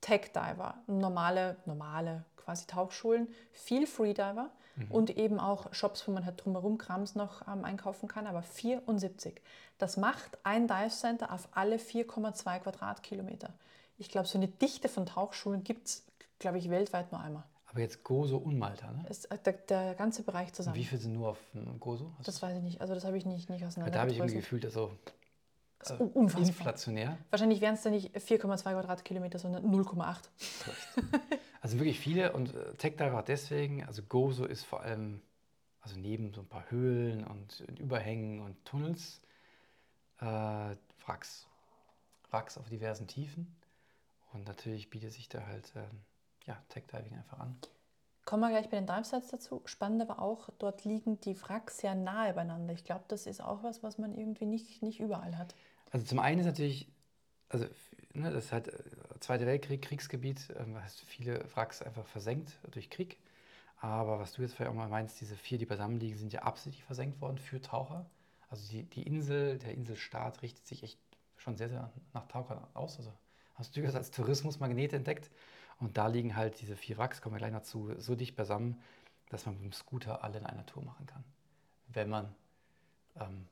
Tech-Diver, 0.00 0.74
normale, 0.86 1.56
normale 1.66 2.24
quasi 2.36 2.66
Tauchschulen, 2.66 3.28
viel 3.52 3.86
Freediver 3.86 4.50
und 4.90 5.16
eben 5.16 5.40
auch 5.40 5.72
Shops, 5.74 6.06
wo 6.06 6.12
man 6.12 6.24
halt 6.24 6.44
drumherum 6.44 6.78
Krams 6.78 7.16
noch 7.16 7.46
ähm, 7.48 7.64
einkaufen 7.64 8.08
kann. 8.08 8.26
Aber 8.28 8.42
74. 8.42 9.40
Das 9.78 9.96
macht 9.96 10.38
ein 10.44 10.68
Dive 10.68 10.90
Center 10.90 11.32
auf 11.32 11.48
alle 11.52 11.76
4,2 11.76 12.60
Quadratkilometer. 12.60 13.52
Ich 13.98 14.08
glaube, 14.08 14.28
so 14.28 14.38
eine 14.38 14.46
Dichte 14.46 14.88
von 14.88 15.04
Tauchschulen 15.06 15.64
gibt 15.64 15.88
es, 15.88 16.04
glaube 16.38 16.58
ich, 16.58 16.70
weltweit 16.70 17.10
nur 17.10 17.20
einmal. 17.20 17.42
Aber 17.66 17.80
jetzt 17.80 18.04
Gozo 18.04 18.36
und 18.38 18.56
Malta, 18.58 18.90
ne? 18.92 19.04
Ist 19.08 19.30
äh, 19.30 19.38
der, 19.38 19.54
der 19.54 19.94
ganze 19.94 20.22
Bereich 20.22 20.48
Und 20.48 20.54
zusammen. 20.54 20.76
wie 20.76 20.84
viele 20.84 21.00
sind 21.00 21.12
nur 21.12 21.30
auf 21.30 21.38
ähm, 21.54 21.78
Gozo? 21.80 22.12
Das 22.22 22.40
weiß 22.40 22.56
ich 22.56 22.62
nicht. 22.62 22.80
Also 22.80 22.94
das 22.94 23.04
habe 23.04 23.18
ich 23.18 23.26
nicht, 23.26 23.50
nicht 23.50 23.64
auseinander 23.64 23.92
da 23.92 24.00
habe 24.00 24.10
ich 24.10 24.18
irgendwie 24.18 24.36
gefühlt, 24.36 24.64
also 24.64 24.92
Das 25.78 25.90
ist 25.92 26.00
äh, 26.00 26.02
unfassbar. 26.02 26.48
inflationär. 26.48 27.18
Wahrscheinlich 27.30 27.60
wären 27.60 27.74
es 27.74 27.82
dann 27.82 27.92
nicht 27.92 28.14
4,2 28.16 28.62
Quadratkilometer, 28.72 29.38
sondern 29.38 29.64
0,8. 29.64 30.28
Also 31.60 31.78
wirklich 31.78 31.98
viele 31.98 32.32
und 32.32 32.54
äh, 32.54 32.74
TechDiver 32.74 33.18
auch 33.18 33.24
deswegen, 33.24 33.84
also 33.84 34.02
Gozo 34.02 34.44
ist 34.44 34.62
vor 34.64 34.82
allem, 34.82 35.20
also 35.80 35.98
neben 35.98 36.32
so 36.32 36.42
ein 36.42 36.46
paar 36.46 36.70
Höhlen 36.70 37.24
und 37.24 37.60
Überhängen 37.80 38.40
und 38.40 38.64
Tunnels, 38.64 39.20
äh, 40.20 40.24
Wracks. 40.24 41.48
Wracks 42.30 42.58
auf 42.58 42.68
diversen 42.68 43.08
Tiefen. 43.08 43.56
Und 44.32 44.46
natürlich 44.46 44.90
bietet 44.90 45.12
sich 45.12 45.28
da 45.28 45.46
halt 45.46 45.72
ähm, 45.74 46.02
ja, 46.46 46.56
Tech-Diving 46.68 47.16
einfach 47.16 47.40
an. 47.40 47.58
Kommen 48.24 48.42
wir 48.42 48.50
gleich 48.50 48.68
bei 48.68 48.76
den 48.76 48.86
Dive-Sites 48.86 49.28
dazu. 49.28 49.62
Spannend 49.64 50.02
aber 50.02 50.20
auch, 50.20 50.50
dort 50.58 50.84
liegen 50.84 51.18
die 51.20 51.40
Wracks 51.42 51.78
sehr 51.78 51.94
nahe 51.94 52.34
beieinander. 52.34 52.74
Ich 52.74 52.84
glaube, 52.84 53.04
das 53.08 53.26
ist 53.26 53.42
auch 53.42 53.62
was, 53.62 53.82
was 53.82 53.96
man 53.96 54.14
irgendwie 54.14 54.44
nicht, 54.44 54.82
nicht 54.82 55.00
überall 55.00 55.38
hat. 55.38 55.54
Also 55.90 56.06
zum 56.06 56.18
einen 56.18 56.40
ist 56.40 56.46
natürlich, 56.46 56.88
also 57.48 57.66
ne, 58.14 58.30
das 58.30 58.46
ist 58.46 58.52
halt 58.52 58.68
äh, 58.68 58.82
Zweiter 59.20 59.46
Weltkrieg, 59.46 59.82
Kriegsgebiet, 59.82 60.48
ähm, 60.58 60.76
hast 60.80 61.00
viele 61.00 61.44
Wracks 61.54 61.82
einfach 61.82 62.06
versenkt 62.06 62.52
durch 62.70 62.90
Krieg. 62.90 63.18
Aber 63.80 64.18
was 64.18 64.32
du 64.32 64.42
jetzt 64.42 64.54
vielleicht 64.54 64.70
auch 64.70 64.76
mal 64.76 64.88
meinst, 64.88 65.20
diese 65.20 65.36
vier, 65.36 65.58
die 65.58 65.66
beisammen 65.66 66.00
liegen, 66.00 66.16
sind 66.16 66.32
ja 66.32 66.42
absichtlich 66.42 66.84
versenkt 66.84 67.20
worden 67.20 67.38
für 67.38 67.60
Taucher. 67.60 68.06
Also 68.50 68.68
die, 68.70 68.84
die 68.84 69.02
Insel, 69.02 69.58
der 69.58 69.72
Inselstaat 69.72 70.42
richtet 70.42 70.66
sich 70.66 70.82
echt 70.82 70.98
schon 71.36 71.56
sehr, 71.56 71.68
sehr 71.68 71.92
nach 72.12 72.26
Tauchern 72.26 72.66
aus. 72.74 72.98
Also 72.98 73.12
hast 73.54 73.76
du 73.76 73.82
das 73.82 73.94
als 73.94 74.10
Tourismusmagnet 74.10 74.92
entdeckt. 74.92 75.30
Und 75.80 75.96
da 75.96 76.08
liegen 76.08 76.34
halt 76.34 76.60
diese 76.60 76.76
vier 76.76 76.98
Wracks, 76.98 77.20
kommen 77.22 77.36
wir 77.36 77.38
gleich 77.38 77.52
dazu, 77.52 77.92
so 77.98 78.16
dicht 78.16 78.34
beisammen, 78.34 78.82
dass 79.28 79.46
man 79.46 79.54
mit 79.54 79.64
dem 79.64 79.72
Scooter 79.72 80.24
alle 80.24 80.38
in 80.38 80.46
einer 80.46 80.66
Tour 80.66 80.82
machen 80.82 81.06
kann. 81.06 81.24
Wenn 81.88 82.08
man 82.08 82.34
ähm, 83.20 83.46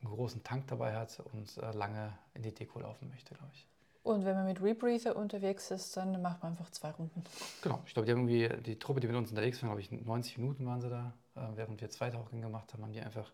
einen 0.00 0.12
großen 0.12 0.42
Tank 0.42 0.66
dabei 0.68 0.94
hat 0.94 1.20
und 1.32 1.56
äh, 1.58 1.72
lange 1.72 2.12
in 2.34 2.42
die 2.42 2.54
Deko 2.54 2.80
laufen 2.80 3.08
möchte, 3.08 3.34
glaube 3.34 3.52
ich. 3.54 3.66
Und 4.02 4.24
wenn 4.24 4.34
man 4.34 4.46
mit 4.46 4.62
Rebreather 4.62 5.14
unterwegs 5.14 5.70
ist, 5.70 5.96
dann 5.96 6.22
macht 6.22 6.42
man 6.42 6.52
einfach 6.52 6.70
zwei 6.70 6.90
Runden. 6.90 7.22
Genau, 7.60 7.82
ich 7.84 7.92
glaube, 7.92 8.06
die 8.06 8.12
haben 8.12 8.26
irgendwie, 8.28 8.62
die 8.62 8.78
Truppe, 8.78 9.00
die 9.00 9.06
mit 9.06 9.16
uns 9.16 9.28
unterwegs 9.28 9.62
war, 9.62 9.68
glaube 9.68 9.82
ich, 9.82 9.90
90 9.90 10.38
Minuten 10.38 10.66
waren 10.66 10.80
sie 10.80 10.88
da. 10.88 11.12
Äh, 11.36 11.40
während 11.56 11.80
wir 11.80 11.90
zwei 11.90 12.10
Tauchgänge 12.10 12.42
gemacht 12.42 12.72
haben, 12.72 12.82
haben 12.82 12.92
die 12.92 13.00
einfach 13.00 13.30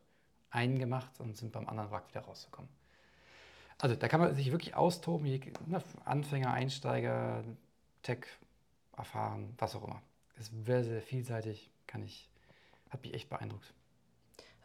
einen 0.50 0.78
gemacht 0.78 1.20
und 1.20 1.36
sind 1.36 1.52
beim 1.52 1.68
anderen 1.68 1.90
Wrack 1.90 2.08
wieder 2.08 2.22
rausgekommen. 2.22 2.70
Also 3.78 3.94
da 3.94 4.08
kann 4.08 4.20
man 4.20 4.34
sich 4.34 4.50
wirklich 4.50 4.74
austoben, 4.74 5.26
je, 5.26 5.40
ne, 5.66 5.82
Anfänger, 6.04 6.50
Einsteiger, 6.50 7.44
Tech, 8.02 8.26
erfahren, 8.96 9.54
was 9.58 9.76
auch 9.76 9.84
immer. 9.84 10.00
Ist 10.38 10.52
sehr, 10.64 10.82
sehr 10.82 11.02
vielseitig, 11.02 11.70
kann 11.86 12.02
ich, 12.02 12.28
hat 12.90 13.02
mich 13.02 13.14
echt 13.14 13.28
beeindruckt. 13.28 13.72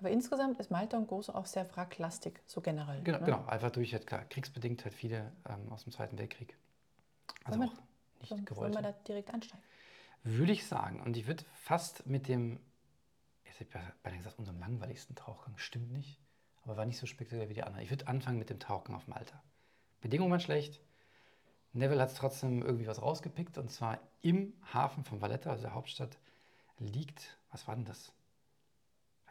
Aber 0.01 0.09
insgesamt 0.09 0.59
ist 0.59 0.71
Malta 0.71 0.97
und 0.97 1.07
Gozo 1.07 1.33
auch 1.33 1.45
sehr 1.45 1.69
wracklastig, 1.75 2.41
so 2.47 2.59
generell. 2.59 3.03
Genau, 3.03 3.19
ne? 3.19 3.25
genau 3.25 3.45
einfach 3.45 3.69
durch, 3.69 3.93
halt, 3.93 4.07
kriegsbedingt 4.07 4.83
halt 4.83 4.95
viele 4.95 5.31
ähm, 5.47 5.71
aus 5.71 5.83
dem 5.83 5.93
Zweiten 5.93 6.17
Weltkrieg. 6.17 6.57
Also 7.43 7.59
Wollen 7.59 7.69
auch 7.69 7.73
nicht 8.19 8.29
Sollen, 8.29 8.45
gewollt. 8.45 8.73
wollen 8.73 8.83
wir 8.83 8.91
da 8.91 8.97
direkt 9.03 9.31
einsteigen? 9.31 9.63
Würde 10.23 10.51
ich 10.53 10.65
sagen. 10.65 11.01
Und 11.01 11.17
ich 11.17 11.27
würde 11.27 11.43
fast 11.53 12.07
mit 12.07 12.27
dem, 12.27 12.59
jetzt 13.45 13.59
hätte 13.59 13.77
ich 13.77 14.01
beinahe 14.01 14.17
gesagt, 14.17 14.39
unserem 14.39 14.59
langweiligsten 14.59 15.15
Tauchgang, 15.15 15.55
stimmt 15.59 15.91
nicht, 15.91 16.19
aber 16.63 16.77
war 16.77 16.85
nicht 16.85 16.97
so 16.97 17.05
spektakulär 17.05 17.49
wie 17.49 17.53
die 17.53 17.63
anderen. 17.63 17.83
Ich 17.83 17.91
würde 17.91 18.07
anfangen 18.07 18.39
mit 18.39 18.49
dem 18.49 18.59
Tauchgang 18.59 18.95
auf 18.95 19.07
Malta. 19.07 19.43
Bedingungen 20.01 20.31
waren 20.31 20.39
schlecht, 20.39 20.81
Neville 21.73 22.01
hat 22.01 22.09
es 22.09 22.15
trotzdem 22.15 22.63
irgendwie 22.63 22.87
was 22.87 23.03
rausgepickt 23.03 23.59
und 23.59 23.69
zwar 23.69 23.99
im 24.21 24.53
Hafen 24.73 25.03
von 25.03 25.21
Valletta, 25.21 25.51
also 25.51 25.61
der 25.61 25.75
Hauptstadt, 25.75 26.17
liegt, 26.79 27.37
was 27.51 27.67
war 27.67 27.75
denn 27.75 27.85
das? 27.85 28.11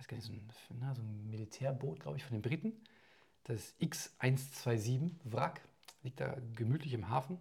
Ich 0.00 0.04
weiß 0.04 0.09
gar 0.09 0.16
nicht, 0.16 0.26
so 0.26 0.33
ein, 0.33 0.80
na, 0.80 0.95
so 0.95 1.02
ein 1.02 1.30
Militärboot, 1.30 2.00
glaube 2.00 2.16
ich, 2.16 2.25
von 2.25 2.35
den 2.35 2.40
Briten. 2.40 2.73
Das 3.45 3.78
X127 3.80 5.11
Wrack 5.25 5.61
liegt 6.02 6.21
da 6.21 6.37
gemütlich 6.54 6.95
im 6.95 7.11
Hafen 7.11 7.38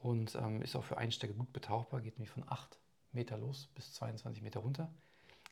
und 0.00 0.34
ähm, 0.34 0.62
ist 0.62 0.76
auch 0.76 0.84
für 0.84 0.96
Einsteiger 0.96 1.34
gut 1.34 1.52
betauchbar, 1.52 2.00
geht 2.00 2.14
nämlich 2.14 2.30
von 2.30 2.44
8 2.48 2.78
Meter 3.12 3.36
los 3.36 3.68
bis 3.74 3.92
22 3.94 4.42
Meter 4.42 4.60
runter. 4.60 4.90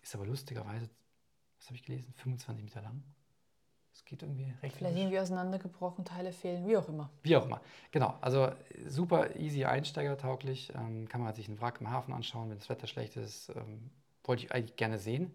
Ist 0.02 0.14
aber 0.14 0.24
lustigerweise, 0.24 0.88
was 1.58 1.66
habe 1.66 1.76
ich 1.76 1.82
gelesen, 1.82 2.14
25 2.14 2.64
Meter 2.64 2.80
lang. 2.80 3.02
Es 3.92 4.02
geht 4.06 4.22
irgendwie 4.22 4.54
recht 4.62 4.76
Vielleicht 4.76 4.96
irgendwie 4.96 5.18
auseinandergebrochen, 5.18 6.06
Teile 6.06 6.32
fehlen, 6.32 6.66
wie 6.66 6.78
auch 6.78 6.88
immer. 6.88 7.10
Wie 7.22 7.36
auch 7.36 7.44
immer. 7.44 7.60
Genau, 7.90 8.16
also 8.22 8.52
super 8.86 9.36
easy 9.36 9.64
einsteigertauglich. 9.64 10.72
Ähm, 10.74 11.08
kann 11.08 11.22
man 11.22 11.34
sich 11.34 11.46
einen 11.48 11.60
Wrack 11.60 11.80
im 11.80 11.90
Hafen 11.90 12.14
anschauen, 12.14 12.48
wenn 12.48 12.58
das 12.58 12.70
Wetter 12.70 12.86
schlecht 12.86 13.16
ist. 13.16 13.50
Ähm, 13.50 13.90
wollte 14.24 14.44
ich 14.44 14.52
eigentlich 14.52 14.76
gerne 14.76 14.98
sehen. 14.98 15.34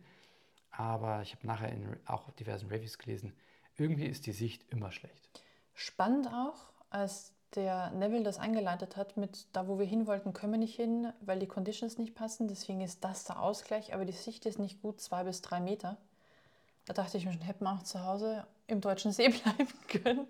Aber 0.71 1.21
ich 1.21 1.33
habe 1.33 1.45
nachher 1.45 1.71
in 1.71 1.97
auch 2.05 2.29
diversen 2.31 2.69
Reviews 2.69 2.97
gelesen, 2.97 3.33
irgendwie 3.77 4.05
ist 4.05 4.25
die 4.25 4.31
Sicht 4.31 4.65
immer 4.71 4.91
schlecht. 4.91 5.43
Spannend 5.73 6.27
auch, 6.27 6.71
als 6.89 7.33
der 7.55 7.91
Neville 7.91 8.23
das 8.23 8.39
eingeleitet 8.39 8.95
hat 8.95 9.17
mit, 9.17 9.47
da 9.53 9.67
wo 9.67 9.77
wir 9.77 9.85
hin 9.85 10.07
wollten, 10.07 10.33
können 10.33 10.53
wir 10.53 10.59
nicht 10.59 10.75
hin, 10.75 11.11
weil 11.21 11.39
die 11.39 11.47
Conditions 11.47 11.97
nicht 11.97 12.15
passen. 12.15 12.47
Deswegen 12.47 12.81
ist 12.81 13.03
das 13.03 13.25
der 13.25 13.41
Ausgleich, 13.41 13.93
aber 13.93 14.05
die 14.05 14.13
Sicht 14.13 14.45
ist 14.45 14.59
nicht 14.59 14.81
gut, 14.81 15.01
zwei 15.01 15.23
bis 15.23 15.41
drei 15.41 15.59
Meter. 15.59 15.97
Da 16.85 16.93
dachte 16.93 17.17
ich 17.17 17.25
mir 17.25 17.33
schon, 17.33 17.41
hätten 17.41 17.65
wir 17.65 17.73
auch 17.73 17.83
zu 17.83 18.03
Hause 18.05 18.45
im 18.67 18.81
deutschen 18.81 19.11
See 19.11 19.29
bleiben 19.43 19.67
können. 19.87 20.27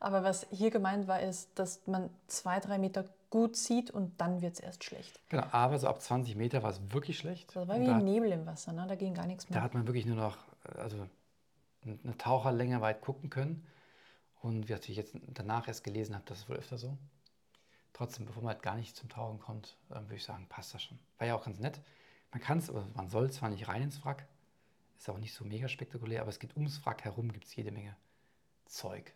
Aber 0.00 0.24
was 0.24 0.46
hier 0.50 0.70
gemeint 0.70 1.06
war, 1.06 1.20
ist, 1.20 1.50
dass 1.58 1.86
man 1.86 2.10
zwei, 2.26 2.60
drei 2.60 2.78
Meter 2.78 3.04
gut 3.34 3.56
sieht 3.56 3.90
und 3.90 4.20
dann 4.20 4.42
wird 4.42 4.54
es 4.54 4.60
erst 4.60 4.84
schlecht. 4.84 5.18
Genau, 5.28 5.42
aber 5.50 5.76
so 5.76 5.88
ab 5.88 6.00
20 6.00 6.36
Meter 6.36 6.62
war 6.62 6.70
es 6.70 6.92
wirklich 6.92 7.18
schlecht. 7.18 7.48
Das 7.56 7.66
war 7.66 7.80
wie 7.80 7.84
da, 7.84 7.98
Nebel 7.98 8.30
im 8.30 8.46
Wasser, 8.46 8.72
ne? 8.72 8.86
da 8.86 8.94
ging 8.94 9.12
gar 9.12 9.26
nichts 9.26 9.50
mehr. 9.50 9.58
Da 9.58 9.64
hat 9.64 9.74
man 9.74 9.88
wirklich 9.88 10.06
nur 10.06 10.14
noch 10.14 10.38
also 10.76 11.08
eine 11.84 12.16
Taucherlänge 12.16 12.80
weit 12.80 13.00
gucken 13.00 13.30
können. 13.30 13.66
Und 14.40 14.68
wie 14.68 14.74
ich 14.74 14.96
jetzt 14.96 15.16
danach 15.26 15.66
erst 15.66 15.82
gelesen 15.82 16.14
habe, 16.14 16.24
das 16.28 16.38
ist 16.38 16.48
wohl 16.48 16.54
öfter 16.54 16.78
so. 16.78 16.96
Trotzdem, 17.92 18.24
bevor 18.24 18.44
man 18.44 18.52
halt 18.52 18.62
gar 18.62 18.76
nicht 18.76 18.94
zum 18.94 19.08
Tauchen 19.08 19.40
kommt, 19.40 19.78
äh, 19.90 19.94
würde 19.94 20.14
ich 20.14 20.24
sagen, 20.24 20.46
passt 20.48 20.72
das 20.72 20.84
schon. 20.84 21.00
War 21.18 21.26
ja 21.26 21.34
auch 21.34 21.44
ganz 21.44 21.58
nett. 21.58 21.80
Man 22.30 22.40
kann 22.40 22.58
es, 22.58 22.70
aber 22.70 22.86
man 22.94 23.08
soll 23.08 23.32
zwar 23.32 23.50
nicht 23.50 23.66
rein 23.66 23.82
ins 23.82 24.04
Wrack, 24.04 24.28
ist 24.96 25.10
auch 25.10 25.18
nicht 25.18 25.34
so 25.34 25.44
mega 25.44 25.66
spektakulär, 25.66 26.20
aber 26.20 26.30
es 26.30 26.38
geht 26.38 26.54
ums 26.54 26.86
Wrack 26.86 27.02
herum, 27.02 27.32
gibt 27.32 27.46
es 27.46 27.56
jede 27.56 27.72
Menge 27.72 27.96
Zeug. 28.66 29.12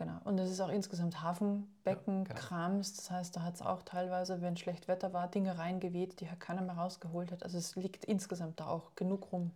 Genau. 0.00 0.18
Und 0.24 0.38
es 0.38 0.50
ist 0.50 0.60
auch 0.62 0.70
insgesamt 0.70 1.20
Hafenbecken, 1.20 2.20
Ja, 2.20 2.24
genau. 2.24 2.34
Krams. 2.40 2.96
Das 2.96 3.10
heißt, 3.10 3.36
da 3.36 3.42
hat 3.42 3.56
es 3.56 3.60
auch 3.60 3.82
teilweise, 3.82 4.40
wenn 4.40 4.56
schlecht 4.56 4.88
Wetter 4.88 5.12
war, 5.12 5.28
Dinge 5.28 5.58
reingeweht, 5.58 6.20
die 6.22 6.26
keiner 6.38 6.62
mehr 6.62 6.76
rausgeholt 6.76 7.30
hat. 7.30 7.42
Also 7.42 7.58
es 7.58 7.76
liegt 7.76 8.06
insgesamt 8.06 8.60
da 8.60 8.66
auch 8.68 8.94
genug 8.94 9.30
rum, 9.30 9.50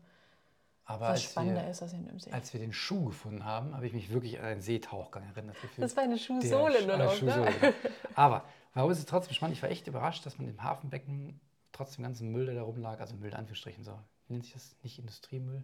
Aber 0.85 1.01
was 1.07 1.09
als 1.13 1.23
spannender 1.23 1.63
wir, 1.63 1.71
ist 1.71 1.81
als 1.81 1.95
in 1.95 2.05
dem 2.05 2.19
See. 2.21 2.31
als 2.31 2.53
wir 2.53 2.61
den 2.61 2.75
Schuh 2.75 3.07
gefunden 3.07 3.47
haben, 3.47 3.75
habe 3.75 3.87
ich 3.87 3.95
mich 3.95 4.11
wirklich 4.11 4.39
an 4.39 4.45
einen 4.45 4.61
Seetauchgang 4.61 5.23
erinnert 5.35 5.59
gefühlt. 5.63 5.83
Das 5.83 5.97
war 5.97 6.03
eine 6.03 6.19
Schuhsohle 6.19 6.81
Sch- 6.81 6.87
nur 6.89 6.97
noch. 6.99 7.13
Schuhsohle, 7.15 7.51
Ne? 7.63 7.73
Aber 8.15 8.45
warum 8.75 8.91
ist 8.91 8.99
es 8.99 9.07
trotzdem 9.07 9.33
spannend? 9.33 9.57
Ich 9.57 9.63
war 9.63 9.71
echt 9.71 9.87
überrascht, 9.87 10.27
dass 10.27 10.37
man 10.37 10.47
im 10.47 10.63
Hafenbecken 10.63 11.41
trotz 11.73 11.95
dem 11.95 12.05
ganzen 12.05 12.29
Müll, 12.33 12.45
der 12.45 12.57
da 12.57 12.63
rumlag, 12.65 13.01
also 13.01 13.15
Müll 13.17 13.31
in 13.31 13.35
Anführungsstrichen 13.37 13.83
so, 13.83 13.99
nennt 14.29 14.45
sich 14.45 14.53
das? 14.53 14.77
Nicht 14.83 14.99
Industriemüll? 14.99 15.63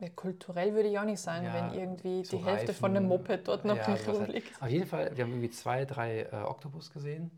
Ja, 0.00 0.08
kulturell 0.10 0.74
würde 0.74 0.88
ich 0.88 0.98
auch 0.98 1.04
nicht 1.04 1.20
sagen, 1.20 1.46
Ja, 1.46 1.54
wenn 1.54 1.78
irgendwie 1.78 2.24
so 2.24 2.38
die 2.38 2.44
Hälfte 2.44 2.74
von 2.74 2.90
einem 2.90 3.10
Reifen, 3.10 3.22
Moped 3.22 3.48
dort 3.48 3.64
noch 3.64 3.76
ja, 3.76 3.94
rumliegt. 4.06 4.60
Auf 4.60 4.68
jeden 4.68 4.86
Fall, 4.86 5.16
wir 5.16 5.24
haben 5.24 5.30
irgendwie 5.30 5.50
zwei, 5.50 5.84
drei 5.84 6.22
äh, 6.22 6.42
Oktopus 6.42 6.90
gesehen, 6.90 7.30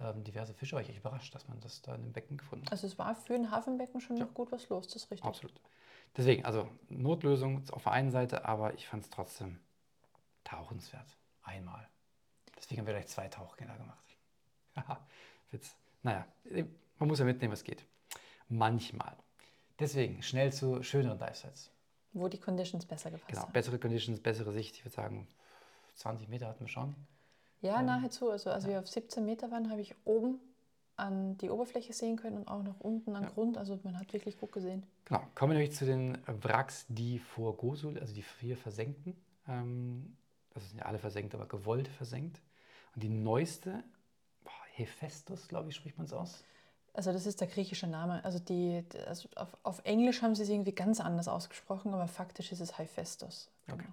ähm, 0.00 0.24
diverse 0.24 0.54
Fische, 0.54 0.76
war 0.76 0.82
ich 0.82 0.88
echt 0.88 0.98
überrascht, 0.98 1.34
dass 1.34 1.46
man 1.48 1.60
das 1.60 1.82
da 1.82 1.94
in 1.94 2.02
dem 2.02 2.12
Becken 2.12 2.38
gefunden 2.38 2.64
hat. 2.64 2.72
Also 2.72 2.86
es 2.86 2.98
war 2.98 3.14
für 3.14 3.34
ein 3.34 3.50
Hafenbecken 3.50 4.00
schon 4.00 4.16
noch 4.16 4.32
gut 4.32 4.50
was 4.50 4.68
los, 4.70 4.86
das 4.86 5.04
ist 5.04 5.10
richtig. 5.10 5.26
Absolut. 5.26 5.60
Deswegen, 6.16 6.44
also 6.44 6.68
Notlösung 6.88 7.62
auf 7.70 7.82
der 7.84 7.92
einen 7.92 8.10
Seite, 8.10 8.44
aber 8.44 8.74
ich 8.74 8.88
fand 8.88 9.04
es 9.04 9.10
trotzdem 9.10 9.60
tauchenswert. 10.44 11.16
Einmal. 11.42 11.86
Deswegen 12.56 12.80
haben 12.80 12.86
wir 12.86 12.94
gleich 12.94 13.08
zwei 13.08 13.28
Tauchgänge 13.28 13.76
gemacht. 13.76 14.16
Haha, 14.76 15.06
Witz. 15.50 15.76
Naja, 16.02 16.26
man 16.98 17.08
muss 17.08 17.18
ja 17.18 17.24
mitnehmen, 17.24 17.52
was 17.52 17.64
geht. 17.64 17.84
Manchmal. 18.48 19.16
Deswegen 19.78 20.22
schnell 20.22 20.52
zu 20.52 20.82
schöneren 20.82 21.18
Dive-Sites. 21.18 21.70
Wo 22.12 22.28
die 22.28 22.38
Conditions 22.38 22.86
besser 22.86 23.10
gepasst 23.10 23.28
Genau, 23.28 23.42
haben. 23.42 23.52
bessere 23.52 23.78
Conditions, 23.78 24.20
bessere 24.20 24.52
Sicht. 24.52 24.76
Ich 24.76 24.84
würde 24.84 24.94
sagen, 24.96 25.28
20 25.94 26.28
Meter 26.28 26.48
hatten 26.48 26.60
wir 26.60 26.68
schon. 26.68 26.94
Ja, 27.60 27.78
Ähm, 27.80 27.86
nahezu. 27.86 28.30
Also 28.30 28.50
als 28.50 28.66
wir 28.66 28.78
auf 28.80 28.88
17 28.88 29.24
Meter 29.24 29.50
waren, 29.50 29.70
habe 29.70 29.80
ich 29.80 29.94
oben 30.04 30.40
an 30.96 31.38
die 31.38 31.48
Oberfläche 31.50 31.92
sehen 31.92 32.16
können 32.16 32.36
und 32.38 32.48
auch 32.48 32.62
noch 32.62 32.80
unten 32.80 33.14
am 33.16 33.22
Ja. 33.24 33.28
Grund. 33.30 33.56
Also 33.56 33.78
man 33.84 33.98
hat 33.98 34.12
wirklich 34.12 34.38
gut 34.38 34.52
gesehen. 34.52 34.82
Genau, 35.04 35.22
kommen 35.34 35.52
wir 35.52 35.58
nämlich 35.58 35.76
zu 35.76 35.86
den 35.86 36.18
Wracks, 36.26 36.84
die 36.88 37.18
vor 37.18 37.56
Gosul, 37.56 37.98
also 37.98 38.12
die 38.12 38.22
vier 38.22 38.56
versenkten. 38.56 39.16
Ähm, 39.48 40.16
das 40.52 40.68
sind 40.68 40.78
ja 40.78 40.86
alle 40.86 40.98
versenkt, 40.98 41.34
aber 41.34 41.46
gewollt 41.46 41.88
versenkt. 41.88 42.42
Und 42.94 43.02
die 43.04 43.08
neueste, 43.08 43.84
boah, 44.42 44.50
Hephaestus, 44.72 45.46
glaube 45.48 45.68
ich, 45.70 45.76
spricht 45.76 45.96
man 45.96 46.06
es 46.06 46.12
aus. 46.12 46.44
Also 46.92 47.12
das 47.12 47.26
ist 47.26 47.40
der 47.40 47.48
griechische 47.48 47.86
Name. 47.86 48.24
Also, 48.24 48.38
die, 48.38 48.84
also 49.06 49.28
auf, 49.36 49.56
auf 49.62 49.80
Englisch 49.84 50.22
haben 50.22 50.34
sie 50.34 50.42
es 50.42 50.48
irgendwie 50.48 50.72
ganz 50.72 51.00
anders 51.00 51.28
ausgesprochen, 51.28 51.94
aber 51.94 52.08
faktisch 52.08 52.52
ist 52.52 52.60
es 52.60 52.78
Hephaestus. 52.78 53.50
Okay. 53.70 53.86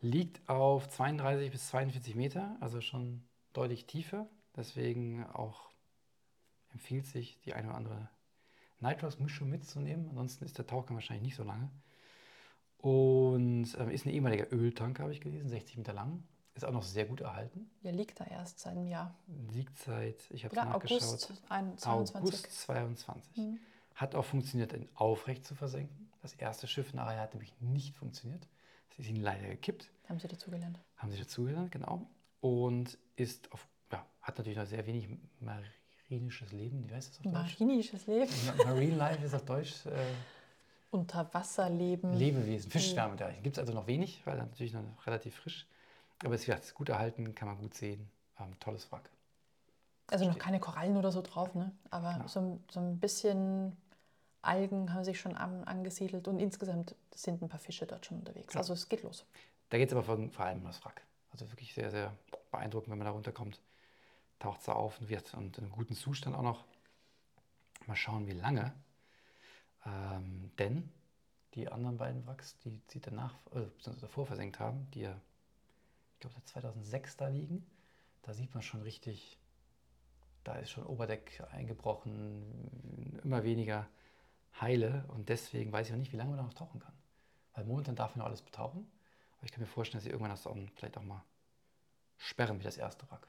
Liegt 0.00 0.48
auf 0.48 0.88
32 0.88 1.50
bis 1.50 1.68
42 1.68 2.14
Meter, 2.14 2.56
also 2.60 2.80
schon 2.80 3.22
deutlich 3.52 3.86
tiefer. 3.86 4.26
Deswegen 4.56 5.24
auch 5.26 5.70
empfiehlt 6.72 7.06
sich, 7.06 7.40
die 7.40 7.54
eine 7.54 7.68
oder 7.68 7.76
andere 7.76 8.08
Nitros-Mischung 8.80 9.48
mitzunehmen. 9.48 10.08
Ansonsten 10.10 10.44
ist 10.44 10.58
der 10.58 10.66
Tauchgang 10.66 10.96
wahrscheinlich 10.96 11.24
nicht 11.24 11.36
so 11.36 11.44
lange. 11.44 11.70
Und 12.78 13.76
ähm, 13.78 13.90
ist 13.90 14.06
ein 14.06 14.12
ehemaliger 14.12 14.52
Öltanker, 14.52 15.04
habe 15.04 15.12
ich 15.12 15.20
gelesen, 15.20 15.48
60 15.48 15.78
Meter 15.78 15.92
lang. 15.92 16.24
Ist 16.54 16.64
auch 16.66 16.72
noch 16.72 16.82
sehr 16.82 17.06
gut 17.06 17.22
erhalten. 17.22 17.70
Ja, 17.82 17.90
liegt 17.92 18.20
da 18.20 18.24
erst 18.24 18.60
seit 18.60 18.72
einem 18.76 18.86
Jahr. 18.86 19.14
Liegt 19.52 19.78
seit, 19.78 20.22
ich 20.30 20.44
habe 20.44 20.52
Oder 20.54 20.64
nachgeschaut, 20.66 21.02
August 21.02 21.32
22. 21.48 22.16
August 22.16 22.60
22. 22.62 23.36
Mhm. 23.38 23.58
Hat 23.94 24.14
auch 24.14 24.24
funktioniert, 24.24 24.72
ihn 24.74 24.88
aufrecht 24.94 25.46
zu 25.46 25.54
versenken. 25.54 26.10
Das 26.20 26.34
erste 26.34 26.66
Schiff 26.66 26.92
nachher 26.94 27.20
hat 27.20 27.32
nämlich 27.34 27.54
nicht 27.60 27.94
funktioniert. 27.96 28.46
Es 28.90 28.98
ist 28.98 29.08
ihnen 29.08 29.22
leider 29.22 29.48
gekippt. 29.48 29.90
Haben 30.08 30.18
sie 30.20 30.28
dazugelernt. 30.28 30.78
Haben 30.98 31.10
sie 31.12 31.18
dazugelernt, 31.18 31.72
genau. 31.72 32.06
Und 32.40 32.98
ist 33.16 33.50
auf, 33.52 33.66
ja, 33.90 34.04
hat 34.20 34.36
natürlich 34.36 34.58
noch 34.58 34.66
sehr 34.66 34.86
wenig 34.86 35.08
marinisches 35.40 36.52
Leben. 36.52 36.86
Wie 36.88 36.94
heißt 36.94 37.10
das 37.10 37.18
auf 37.26 37.32
Deutsch? 37.32 37.60
Marinisches 37.60 38.06
Leben. 38.06 38.30
Ma- 38.58 38.64
Marine 38.64 38.96
Life 38.96 39.24
ist 39.24 39.34
auf 39.34 39.44
Deutsch 39.44 39.86
äh, 39.86 39.90
Unterwasserleben. 40.90 42.12
Lebewesen, 42.12 42.70
Fischschwärme. 42.70 43.16
Da 43.16 43.30
gibt 43.30 43.56
es 43.56 43.58
also 43.60 43.72
noch 43.72 43.86
wenig, 43.86 44.20
weil 44.26 44.36
er 44.38 44.44
natürlich 44.44 44.74
noch 44.74 45.06
relativ 45.06 45.36
frisch. 45.36 45.66
Aber 46.24 46.34
es 46.34 46.46
ist 46.46 46.74
gut 46.74 46.88
erhalten, 46.88 47.34
kann 47.34 47.48
man 47.48 47.58
gut 47.58 47.74
sehen. 47.74 48.10
Ähm, 48.38 48.58
tolles 48.60 48.90
Wrack. 48.92 49.10
Also 50.08 50.26
noch 50.26 50.38
keine 50.38 50.60
Korallen 50.60 50.96
oder 50.96 51.10
so 51.10 51.22
drauf, 51.22 51.54
ne? 51.54 51.72
Aber 51.90 52.12
Genau. 52.14 52.26
so, 52.28 52.40
ein- 52.40 52.64
so 52.70 52.80
ein 52.80 52.98
bisschen 53.00 53.76
Algen 54.42 54.92
haben 54.92 55.04
sich 55.04 55.20
schon 55.20 55.36
an, 55.36 55.64
angesiedelt 55.64 56.26
und 56.28 56.38
insgesamt 56.38 56.94
sind 57.14 57.42
ein 57.42 57.48
paar 57.48 57.60
Fische 57.60 57.86
dort 57.86 58.04
schon 58.06 58.18
unterwegs. 58.18 58.54
Ja. 58.54 58.60
Also 58.60 58.72
es 58.74 58.88
geht 58.88 59.02
los. 59.02 59.24
Da 59.70 59.78
geht 59.78 59.88
es 59.88 59.94
aber 59.94 60.02
vor, 60.02 60.18
vor 60.30 60.44
allem 60.44 60.58
um 60.58 60.64
das 60.66 60.84
Wrack. 60.84 61.02
Also 61.30 61.50
wirklich 61.50 61.72
sehr, 61.72 61.90
sehr 61.90 62.14
beeindruckend, 62.50 62.90
wenn 62.90 62.98
man 62.98 63.06
da 63.06 63.12
runterkommt. 63.12 63.60
Taucht 64.38 64.60
es 64.60 64.68
auf 64.68 65.00
und 65.00 65.08
wird 65.08 65.32
und 65.34 65.56
in 65.58 65.64
einem 65.64 65.72
guten 65.72 65.94
Zustand 65.94 66.36
auch 66.36 66.42
noch. 66.42 66.64
Mal 67.86 67.96
schauen, 67.96 68.26
wie 68.26 68.32
lange. 68.32 68.72
Ähm, 69.86 70.50
denn 70.58 70.92
die 71.54 71.70
anderen 71.70 71.96
beiden 71.96 72.26
Wracks, 72.26 72.58
die 72.58 72.80
sie 72.88 73.00
danach, 73.00 73.34
äh, 73.54 73.66
davor 74.00 74.26
versenkt 74.26 74.58
haben, 74.58 74.90
die 74.92 75.00
ja, 75.02 75.20
glaube, 76.22 76.34
seit 76.34 76.46
2006 76.48 77.16
da 77.16 77.28
liegen, 77.28 77.64
da 78.22 78.32
sieht 78.32 78.52
man 78.54 78.62
schon 78.62 78.82
richtig, 78.82 79.38
da 80.44 80.54
ist 80.56 80.70
schon 80.70 80.84
Oberdeck 80.86 81.42
eingebrochen, 81.52 83.20
immer 83.22 83.44
weniger 83.44 83.86
heile 84.60 85.04
und 85.08 85.28
deswegen 85.28 85.72
weiß 85.72 85.88
ich 85.88 85.92
auch 85.94 85.98
nicht, 85.98 86.12
wie 86.12 86.16
lange 86.16 86.30
man 86.30 86.38
da 86.38 86.44
noch 86.44 86.54
tauchen 86.54 86.80
kann. 86.80 86.92
Weil 87.54 87.64
momentan 87.64 87.96
darf 87.96 88.12
man 88.14 88.20
noch 88.20 88.26
alles 88.26 88.42
betauchen, 88.42 88.90
aber 89.36 89.44
ich 89.46 89.52
kann 89.52 89.60
mir 89.60 89.66
vorstellen, 89.66 89.98
dass 89.98 90.04
sie 90.04 90.10
irgendwann 90.10 90.30
das 90.30 90.46
auch, 90.46 90.56
vielleicht 90.74 90.96
auch 90.96 91.02
mal 91.02 91.22
sperren, 92.18 92.58
wie 92.60 92.64
das 92.64 92.76
erste 92.76 93.08
Wrack, 93.10 93.26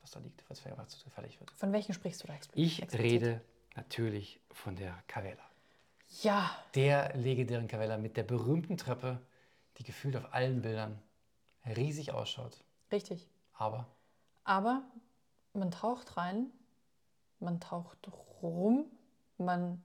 was 0.00 0.10
da 0.10 0.20
liegt, 0.20 0.42
falls 0.42 0.60
es 0.60 0.66
einfach 0.66 0.86
zu 0.86 1.02
gefährlich 1.04 1.38
wird. 1.40 1.50
Von 1.52 1.72
welchen 1.72 1.94
sprichst 1.94 2.22
du 2.22 2.26
da 2.26 2.34
expl- 2.34 2.50
Ich 2.54 2.82
explizit? 2.82 3.22
rede 3.22 3.40
natürlich 3.76 4.40
von 4.50 4.76
der 4.76 5.02
Cavella. 5.06 5.44
Ja, 6.22 6.50
Der 6.74 7.16
legendären 7.16 7.66
Cavella 7.68 7.96
mit 7.98 8.16
der 8.16 8.22
berühmten 8.24 8.76
Treppe, 8.76 9.20
die 9.78 9.84
gefühlt 9.84 10.16
auf 10.16 10.32
allen 10.32 10.62
Bildern 10.62 11.00
riesig 11.66 12.12
ausschaut. 12.12 12.64
richtig. 12.90 13.28
Aber 13.54 13.86
Aber 14.44 14.82
man 15.52 15.70
taucht 15.70 16.16
rein, 16.16 16.50
man 17.40 17.60
taucht 17.60 18.10
rum, 18.42 18.86
man 19.38 19.82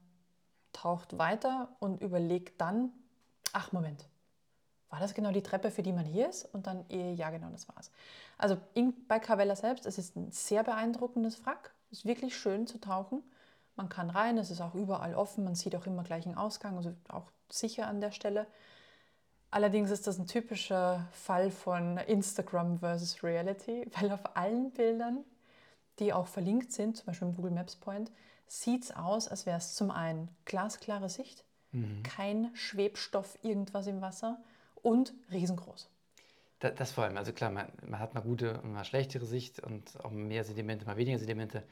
taucht 0.72 1.18
weiter 1.18 1.68
und 1.78 2.00
überlegt 2.00 2.60
dann, 2.60 2.92
ach 3.52 3.72
Moment, 3.72 4.08
war 4.88 4.98
das 4.98 5.14
genau 5.14 5.30
die 5.30 5.42
Treppe, 5.42 5.70
für 5.70 5.82
die 5.82 5.92
man 5.92 6.04
hier 6.04 6.28
ist? 6.28 6.52
Und 6.52 6.66
dann, 6.66 6.84
eh, 6.90 7.12
ja, 7.14 7.30
genau, 7.30 7.48
das 7.50 7.68
war's. 7.68 7.92
Also 8.38 8.56
in, 8.74 9.06
bei 9.06 9.20
Cavella 9.20 9.54
selbst, 9.54 9.86
es 9.86 9.98
ist 9.98 10.16
ein 10.16 10.32
sehr 10.32 10.64
beeindruckendes 10.64 11.44
Wrack. 11.46 11.72
Es 11.92 11.98
ist 11.98 12.04
wirklich 12.06 12.36
schön 12.36 12.66
zu 12.66 12.78
tauchen. 12.78 13.22
Man 13.76 13.88
kann 13.88 14.10
rein, 14.10 14.36
es 14.36 14.50
ist 14.50 14.60
auch 14.60 14.74
überall 14.74 15.14
offen, 15.14 15.44
man 15.44 15.54
sieht 15.54 15.76
auch 15.76 15.86
immer 15.86 16.02
gleich 16.02 16.26
einen 16.26 16.36
Ausgang, 16.36 16.76
also 16.76 16.92
auch 17.08 17.30
sicher 17.48 17.86
an 17.86 18.00
der 18.00 18.10
Stelle. 18.10 18.46
Allerdings 19.50 19.90
ist 19.90 20.06
das 20.06 20.18
ein 20.18 20.26
typischer 20.26 21.08
Fall 21.12 21.50
von 21.50 21.98
Instagram 21.98 22.78
versus 22.78 23.22
Reality, 23.22 23.86
weil 24.00 24.12
auf 24.12 24.36
allen 24.36 24.70
Bildern, 24.70 25.24
die 25.98 26.12
auch 26.12 26.26
verlinkt 26.26 26.72
sind, 26.72 26.96
zum 26.96 27.06
Beispiel 27.06 27.28
im 27.28 27.34
Google 27.34 27.50
Maps 27.52 27.76
Point, 27.76 28.12
sieht 28.46 28.84
es 28.84 28.96
aus, 28.96 29.28
als 29.28 29.46
wäre 29.46 29.58
es 29.58 29.74
zum 29.74 29.90
einen 29.90 30.28
glasklare 30.44 31.08
Sicht, 31.08 31.44
mhm. 31.72 32.02
kein 32.02 32.50
Schwebstoff, 32.54 33.38
irgendwas 33.42 33.86
im 33.86 34.00
Wasser 34.00 34.40
und 34.82 35.14
riesengroß. 35.30 35.88
Das, 36.60 36.74
das 36.74 36.92
vor 36.92 37.04
allem, 37.04 37.16
also 37.16 37.32
klar, 37.32 37.50
man, 37.50 37.66
man, 37.86 37.98
hat 37.98 38.14
mal 38.14 38.20
gute 38.20 38.60
und 38.60 38.72
mal 38.72 38.84
schlechtere 38.84 39.24
Sicht 39.24 39.60
und 39.60 39.98
auch 40.04 40.10
mehr 40.10 40.44
Sedimente, 40.44 40.84
mal 40.86 40.96
weniger 40.96 41.18
Sedimente. 41.18 41.64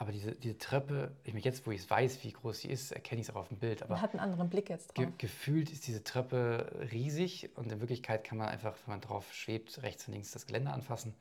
Aber 0.00 0.12
diese, 0.12 0.32
diese 0.32 0.56
Treppe, 0.56 1.14
ich 1.24 1.34
meine, 1.34 1.44
jetzt, 1.44 1.66
wo 1.66 1.72
ich 1.72 1.82
es 1.82 1.90
weiß, 1.90 2.24
wie 2.24 2.32
groß 2.32 2.60
sie 2.60 2.68
ist, 2.68 2.90
erkenne 2.90 3.20
ich 3.20 3.28
es 3.28 3.34
auch 3.34 3.40
auf 3.40 3.48
dem 3.48 3.58
Bild. 3.58 3.82
Aber 3.82 3.92
man 3.92 4.02
hat 4.02 4.12
einen 4.12 4.20
anderen 4.20 4.48
Blick 4.48 4.70
jetzt 4.70 4.86
drauf. 4.86 4.94
Ge 4.94 5.08
gefühlt 5.18 5.70
ist 5.70 5.86
diese 5.86 6.02
Treppe 6.02 6.88
riesig 6.90 7.50
und 7.56 7.70
in 7.70 7.80
Wirklichkeit 7.80 8.24
kann 8.24 8.38
man 8.38 8.48
einfach, 8.48 8.74
wenn 8.86 8.94
man 8.94 9.02
drauf 9.02 9.34
schwebt, 9.34 9.82
rechts 9.82 10.08
und 10.08 10.14
links 10.14 10.30
das 10.30 10.46
Gelände 10.46 10.70
anfassen. 10.70 11.14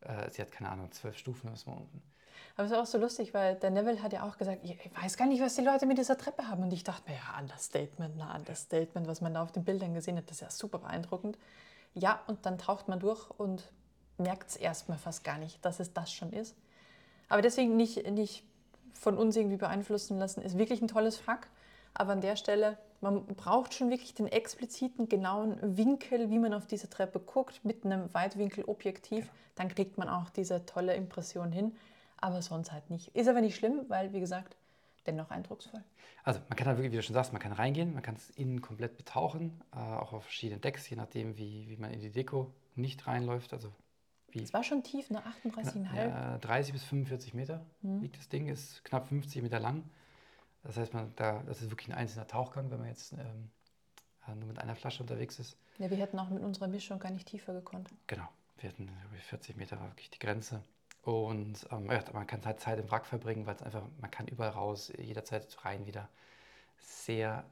Äh, 0.00 0.28
sie 0.32 0.42
hat, 0.42 0.50
keine 0.50 0.70
Ahnung, 0.70 0.90
zwölf 0.90 1.16
Stufen 1.16 1.52
ist 1.52 1.68
man 1.68 1.76
unten. 1.76 2.02
Aber 2.56 2.64
es 2.64 2.72
ist 2.72 2.76
auch 2.76 2.86
so 2.86 2.98
lustig, 2.98 3.32
weil 3.32 3.54
der 3.54 3.70
Neville 3.70 4.02
hat 4.02 4.12
ja 4.12 4.24
auch 4.24 4.38
gesagt, 4.38 4.58
ich 4.64 4.76
weiß 5.00 5.16
gar 5.16 5.28
nicht, 5.28 5.40
was 5.40 5.54
die 5.54 5.62
Leute 5.62 5.86
mit 5.86 5.96
dieser 5.96 6.18
Treppe 6.18 6.48
haben. 6.48 6.64
Und 6.64 6.72
ich 6.72 6.82
dachte 6.82 7.08
mir, 7.08 7.16
ja, 7.16 7.38
Understatement, 7.38 8.16
na, 8.16 8.34
Understatement, 8.34 9.06
was 9.06 9.20
man 9.20 9.34
da 9.34 9.42
auf 9.44 9.52
den 9.52 9.62
Bildern 9.62 9.94
gesehen 9.94 10.16
hat, 10.16 10.28
das 10.28 10.38
ist 10.38 10.40
ja 10.40 10.50
super 10.50 10.78
beeindruckend. 10.78 11.38
Ja, 11.94 12.24
und 12.26 12.44
dann 12.44 12.58
taucht 12.58 12.88
man 12.88 12.98
durch 12.98 13.30
und 13.38 13.70
merkt 14.18 14.50
es 14.50 14.56
erstmal 14.56 14.98
fast 14.98 15.22
gar 15.22 15.38
nicht, 15.38 15.64
dass 15.64 15.78
es 15.78 15.92
das 15.92 16.12
schon 16.12 16.32
ist. 16.32 16.56
Aber 17.28 17.42
deswegen 17.42 17.76
nicht, 17.76 18.08
nicht 18.10 18.44
von 18.94 19.18
uns 19.18 19.36
irgendwie 19.36 19.56
beeinflussen 19.56 20.18
lassen, 20.18 20.42
ist 20.42 20.58
wirklich 20.58 20.80
ein 20.80 20.88
tolles 20.88 21.16
Frack. 21.16 21.48
Aber 21.94 22.12
an 22.12 22.20
der 22.20 22.36
Stelle, 22.36 22.78
man 23.00 23.24
braucht 23.26 23.74
schon 23.74 23.90
wirklich 23.90 24.14
den 24.14 24.26
expliziten, 24.26 25.08
genauen 25.08 25.58
Winkel, 25.76 26.30
wie 26.30 26.38
man 26.38 26.52
auf 26.52 26.66
diese 26.66 26.90
Treppe 26.90 27.20
guckt, 27.20 27.64
mit 27.64 27.84
einem 27.84 28.12
Weitwinkelobjektiv. 28.12 29.30
Dann 29.54 29.68
kriegt 29.68 29.98
man 29.98 30.08
auch 30.08 30.30
diese 30.30 30.66
tolle 30.66 30.94
Impression 30.94 31.52
hin. 31.52 31.74
Aber 32.18 32.42
sonst 32.42 32.72
halt 32.72 32.90
nicht. 32.90 33.14
Ist 33.14 33.28
aber 33.28 33.40
nicht 33.40 33.56
schlimm, 33.56 33.84
weil, 33.88 34.12
wie 34.12 34.20
gesagt, 34.20 34.56
dennoch 35.06 35.30
eindrucksvoll. 35.30 35.82
Also 36.24 36.40
man 36.48 36.56
kann 36.56 36.66
halt 36.66 36.78
wirklich, 36.78 36.92
wie 36.92 36.96
du 36.96 37.02
schon 37.02 37.14
sagst, 37.14 37.32
man 37.32 37.40
kann 37.40 37.52
reingehen, 37.52 37.94
man 37.94 38.02
kann 38.02 38.16
es 38.16 38.30
innen 38.30 38.60
komplett 38.60 38.96
betauchen, 38.96 39.62
äh, 39.72 39.78
auch 39.78 40.12
auf 40.12 40.24
verschiedenen 40.24 40.60
Decks, 40.60 40.88
je 40.90 40.96
nachdem, 40.96 41.36
wie, 41.36 41.68
wie 41.68 41.76
man 41.76 41.92
in 41.92 42.00
die 42.00 42.10
Deko 42.10 42.52
nicht 42.74 43.06
reinläuft. 43.06 43.52
Also 43.52 43.72
wie, 44.36 44.42
es 44.42 44.52
war 44.52 44.62
schon 44.62 44.82
tief, 44.82 45.10
ne? 45.10 45.22
38,5. 45.44 45.94
Ja, 45.94 46.38
30 46.38 46.72
bis 46.72 46.84
45 46.84 47.34
Meter 47.34 47.64
mhm. 47.82 48.02
liegt 48.02 48.18
das 48.18 48.28
Ding, 48.28 48.48
ist 48.48 48.84
knapp 48.84 49.08
50 49.08 49.42
Meter 49.42 49.58
lang. 49.58 49.84
Das 50.62 50.76
heißt, 50.76 50.94
man, 50.94 51.12
da, 51.16 51.42
das 51.46 51.62
ist 51.62 51.70
wirklich 51.70 51.88
ein 51.88 51.94
einzelner 51.94 52.26
Tauchgang, 52.26 52.70
wenn 52.70 52.78
man 52.78 52.88
jetzt 52.88 53.12
ähm, 53.12 53.50
äh, 54.26 54.34
nur 54.34 54.48
mit 54.48 54.58
einer 54.58 54.74
Flasche 54.74 55.02
unterwegs 55.02 55.38
ist. 55.38 55.56
Ja, 55.78 55.90
wir 55.90 55.96
hätten 55.96 56.18
auch 56.18 56.28
mit 56.28 56.42
unserer 56.42 56.68
Mischung 56.68 56.98
gar 56.98 57.10
nicht 57.10 57.28
tiefer 57.28 57.52
gekonnt. 57.52 57.88
Genau, 58.06 58.28
wir 58.58 58.70
hätten 58.70 58.90
40 59.28 59.56
Meter 59.56 59.78
war 59.80 59.88
wirklich 59.88 60.10
die 60.10 60.18
Grenze. 60.18 60.62
Und 61.02 61.66
ähm, 61.70 61.90
ja, 61.90 62.02
man 62.12 62.26
kann 62.26 62.44
halt 62.44 62.60
Zeit 62.60 62.80
im 62.80 62.90
Wrack 62.90 63.06
verbringen, 63.06 63.46
weil 63.46 63.54
es 63.54 63.62
einfach, 63.62 63.82
man 64.00 64.10
kann 64.10 64.26
überall 64.26 64.50
raus, 64.50 64.92
jederzeit 64.98 65.56
rein 65.64 65.86
wieder. 65.86 66.08
Sehr 66.78 67.44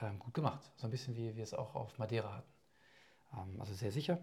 ähm, 0.00 0.18
gut 0.18 0.34
gemacht. 0.34 0.70
So 0.76 0.86
ein 0.86 0.90
bisschen 0.90 1.14
wie 1.14 1.36
wir 1.36 1.44
es 1.44 1.54
auch 1.54 1.74
auf 1.74 1.98
Madeira 1.98 2.36
hatten. 2.36 2.52
Ähm, 3.34 3.60
also 3.60 3.74
sehr 3.74 3.92
sicher. 3.92 4.18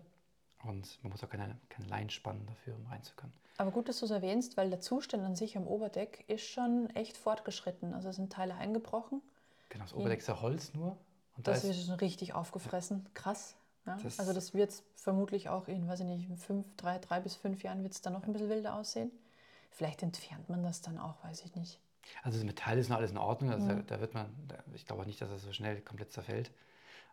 Und 0.63 0.99
man 1.03 1.11
muss 1.11 1.23
auch 1.23 1.29
keine, 1.29 1.57
keine 1.69 1.87
Leinen 1.87 2.09
spannen 2.09 2.45
dafür, 2.47 2.75
um 2.75 2.85
rein 2.87 3.03
zu 3.03 3.13
können. 3.15 3.33
Aber 3.57 3.71
gut, 3.71 3.89
dass 3.89 3.99
du 3.99 4.05
es 4.05 4.11
erwähnst, 4.11 4.57
weil 4.57 4.69
der 4.69 4.79
Zustand 4.79 5.23
an 5.23 5.35
sich 5.35 5.57
am 5.57 5.67
Oberdeck 5.67 6.23
ist 6.27 6.43
schon 6.43 6.89
echt 6.95 7.17
fortgeschritten. 7.17 7.93
Also 7.93 8.11
sind 8.11 8.31
Teile 8.31 8.55
eingebrochen. 8.55 9.21
Genau, 9.69 9.83
das 9.83 9.93
Oberdeck 9.93 10.19
ist 10.19 10.27
ja 10.27 10.41
Holz 10.41 10.73
nur. 10.73 10.97
Und 11.35 11.47
das 11.47 11.61
da 11.61 11.69
ist 11.69 11.85
schon 11.85 11.95
richtig 11.95 12.33
aufgefressen. 12.33 13.05
Krass. 13.13 13.55
Ja? 13.85 13.97
Das 14.01 14.19
also 14.19 14.33
das 14.33 14.53
wird 14.53 14.73
vermutlich 14.95 15.49
auch 15.49 15.67
in, 15.67 15.87
weiß 15.87 15.99
ich 16.01 16.05
nicht, 16.05 16.29
in 16.29 16.37
fünf, 16.37 16.65
drei, 16.77 16.99
drei 16.99 17.19
bis 17.19 17.35
fünf 17.35 17.63
Jahren 17.63 17.83
wird 17.83 17.93
es 17.93 18.01
dann 18.01 18.13
noch 18.13 18.23
ein 18.23 18.33
bisschen 18.33 18.49
wilder 18.49 18.75
aussehen. 18.75 19.11
Vielleicht 19.71 20.03
entfernt 20.03 20.49
man 20.49 20.63
das 20.63 20.81
dann 20.81 20.97
auch, 20.97 21.23
weiß 21.23 21.43
ich 21.45 21.55
nicht. 21.55 21.79
Also 22.21 22.37
das 22.37 22.45
Metall 22.45 22.77
ist 22.77 22.89
noch 22.89 22.97
alles 22.97 23.11
in 23.11 23.17
Ordnung. 23.17 23.51
Also 23.51 23.65
mhm. 23.65 23.85
da, 23.87 23.95
da, 23.95 24.01
wird 24.01 24.13
man, 24.13 24.27
ich 24.73 24.85
glaube 24.85 25.05
nicht, 25.05 25.21
dass 25.21 25.29
es 25.29 25.35
das 25.35 25.43
so 25.43 25.53
schnell 25.53 25.81
komplett 25.81 26.11
zerfällt. 26.11 26.51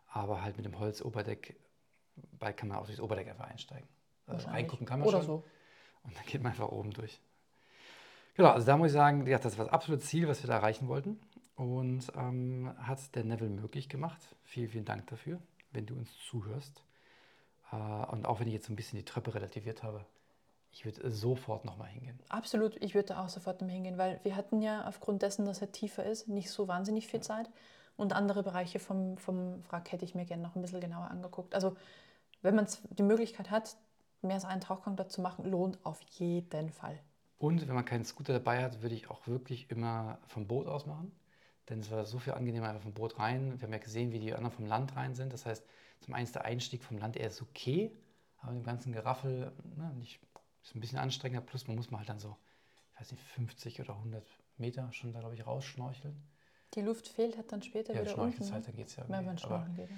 Aber 0.07 0.41
halt 0.41 0.57
mit 0.57 0.65
dem 0.65 0.77
Holzoberdeck 0.77 1.55
bald 2.15 2.57
kann 2.57 2.69
man 2.69 2.77
auch 2.77 2.85
durchs 2.85 3.01
Oberdeck 3.01 3.27
einfach 3.29 3.47
einsteigen. 3.47 3.87
Also 4.27 4.49
reingucken 4.49 4.85
kann 4.85 4.99
man 4.99 5.07
Oder 5.07 5.19
schon. 5.19 5.25
so. 5.25 5.43
Und 6.03 6.17
dann 6.17 6.25
geht 6.25 6.41
man 6.41 6.51
einfach 6.51 6.69
oben 6.69 6.91
durch. 6.91 7.21
Genau, 8.35 8.49
also 8.49 8.65
da 8.65 8.77
muss 8.77 8.87
ich 8.87 8.93
sagen, 8.93 9.27
ja, 9.27 9.39
das 9.39 9.57
war 9.57 9.65
das 9.65 9.73
absolute 9.73 10.03
Ziel, 10.03 10.27
was 10.27 10.41
wir 10.41 10.47
da 10.47 10.55
erreichen 10.55 10.87
wollten. 10.87 11.19
Und 11.55 12.11
ähm, 12.15 12.73
hat 12.77 13.15
der 13.15 13.23
Neville 13.23 13.49
möglich 13.49 13.89
gemacht. 13.89 14.35
Vielen, 14.43 14.69
vielen 14.69 14.85
Dank 14.85 15.07
dafür 15.07 15.39
wenn 15.71 15.85
du 15.85 15.95
uns 15.95 16.11
zuhörst. 16.29 16.83
Äh, 17.71 17.75
und 17.75 18.25
auch 18.25 18.39
wenn 18.39 18.47
ich 18.47 18.53
jetzt 18.53 18.67
so 18.67 18.73
ein 18.73 18.75
bisschen 18.75 18.97
die 18.97 19.05
Treppe 19.05 19.33
relativiert 19.33 19.83
habe, 19.83 20.05
ich 20.71 20.85
würde 20.85 21.11
sofort 21.11 21.65
nochmal 21.65 21.89
hingehen. 21.89 22.19
Absolut, 22.29 22.81
ich 22.81 22.95
würde 22.95 23.19
auch 23.19 23.27
sofort 23.27 23.59
nochmal 23.59 23.75
hingehen, 23.75 23.97
weil 23.97 24.21
wir 24.23 24.35
hatten 24.35 24.61
ja 24.61 24.87
aufgrund 24.87 25.21
dessen, 25.21 25.45
dass 25.45 25.61
er 25.61 25.71
tiefer 25.71 26.05
ist, 26.05 26.29
nicht 26.29 26.49
so 26.49 26.67
wahnsinnig 26.67 27.07
viel 27.07 27.19
Zeit. 27.19 27.49
Und 27.97 28.13
andere 28.13 28.43
Bereiche 28.43 28.79
vom, 28.79 29.17
vom 29.17 29.63
Wrack 29.69 29.91
hätte 29.91 30.05
ich 30.05 30.15
mir 30.15 30.25
gerne 30.25 30.43
noch 30.43 30.55
ein 30.55 30.61
bisschen 30.61 30.81
genauer 30.81 31.11
angeguckt. 31.11 31.53
Also 31.53 31.75
wenn 32.41 32.55
man 32.55 32.67
die 32.89 33.03
Möglichkeit 33.03 33.51
hat, 33.51 33.75
mehr 34.21 34.35
als 34.35 34.45
einen 34.45 34.61
Tauchgang 34.61 34.95
dazu 34.95 35.21
machen, 35.21 35.45
lohnt 35.45 35.83
auf 35.85 36.01
jeden 36.17 36.69
Fall. 36.69 36.99
Und 37.37 37.67
wenn 37.67 37.75
man 37.75 37.85
keinen 37.85 38.05
Scooter 38.05 38.33
dabei 38.33 38.63
hat, 38.63 38.81
würde 38.81 38.95
ich 38.95 39.09
auch 39.09 39.25
wirklich 39.27 39.69
immer 39.71 40.19
vom 40.27 40.47
Boot 40.47 40.67
aus 40.67 40.85
machen. 40.85 41.11
Denn 41.69 41.79
es 41.79 41.89
war 41.89 42.05
so 42.05 42.19
viel 42.19 42.33
angenehmer 42.33 42.69
einfach 42.69 42.83
vom 42.83 42.93
Boot 42.93 43.17
rein. 43.17 43.59
Wir 43.59 43.67
haben 43.67 43.73
ja 43.73 43.79
gesehen, 43.79 44.11
wie 44.11 44.19
die 44.19 44.33
anderen 44.33 44.55
vom 44.55 44.65
Land 44.65 44.95
rein 44.95 45.15
sind. 45.15 45.33
Das 45.33 45.45
heißt, 45.45 45.65
zum 46.01 46.13
einen 46.13 46.25
ist 46.25 46.35
der 46.35 46.45
Einstieg 46.45 46.83
vom 46.83 46.97
Land 46.97 47.15
eher 47.15 47.27
ist 47.27 47.41
okay, 47.41 47.95
aber 48.37 48.51
im 48.51 48.63
ganzen 48.63 48.91
Geraffel 48.91 49.53
ne, 49.75 49.93
nicht, 49.95 50.19
ist 50.63 50.75
ein 50.75 50.81
bisschen 50.81 50.99
anstrengender. 50.99 51.45
Plus 51.45 51.67
man 51.67 51.75
muss 51.75 51.91
mal 51.91 51.99
halt 51.99 52.09
dann 52.09 52.19
so, 52.19 52.37
ich 52.93 52.99
weiß 52.99 53.11
nicht, 53.11 53.23
50 53.23 53.81
oder 53.81 53.95
100 53.95 54.27
Meter 54.57 54.91
schon 54.91 55.13
da, 55.13 55.19
glaube 55.19 55.35
ich, 55.35 55.45
rausschnorcheln. 55.45 56.21
Die 56.73 56.81
Luft 56.81 57.07
fehlt, 57.07 57.37
hat 57.37 57.51
dann 57.51 57.61
später 57.61 57.93
ja, 57.93 58.01
wieder 58.01 58.17
unten. 58.17 58.43
Ne? 58.43 58.61
dann 58.65 58.75
geht 58.75 58.87
es 58.87 58.95
ja 58.95 59.03
Wenn 59.07 59.25
man 59.25 59.37
schnorcheln 59.37 59.75
geht. 59.75 59.89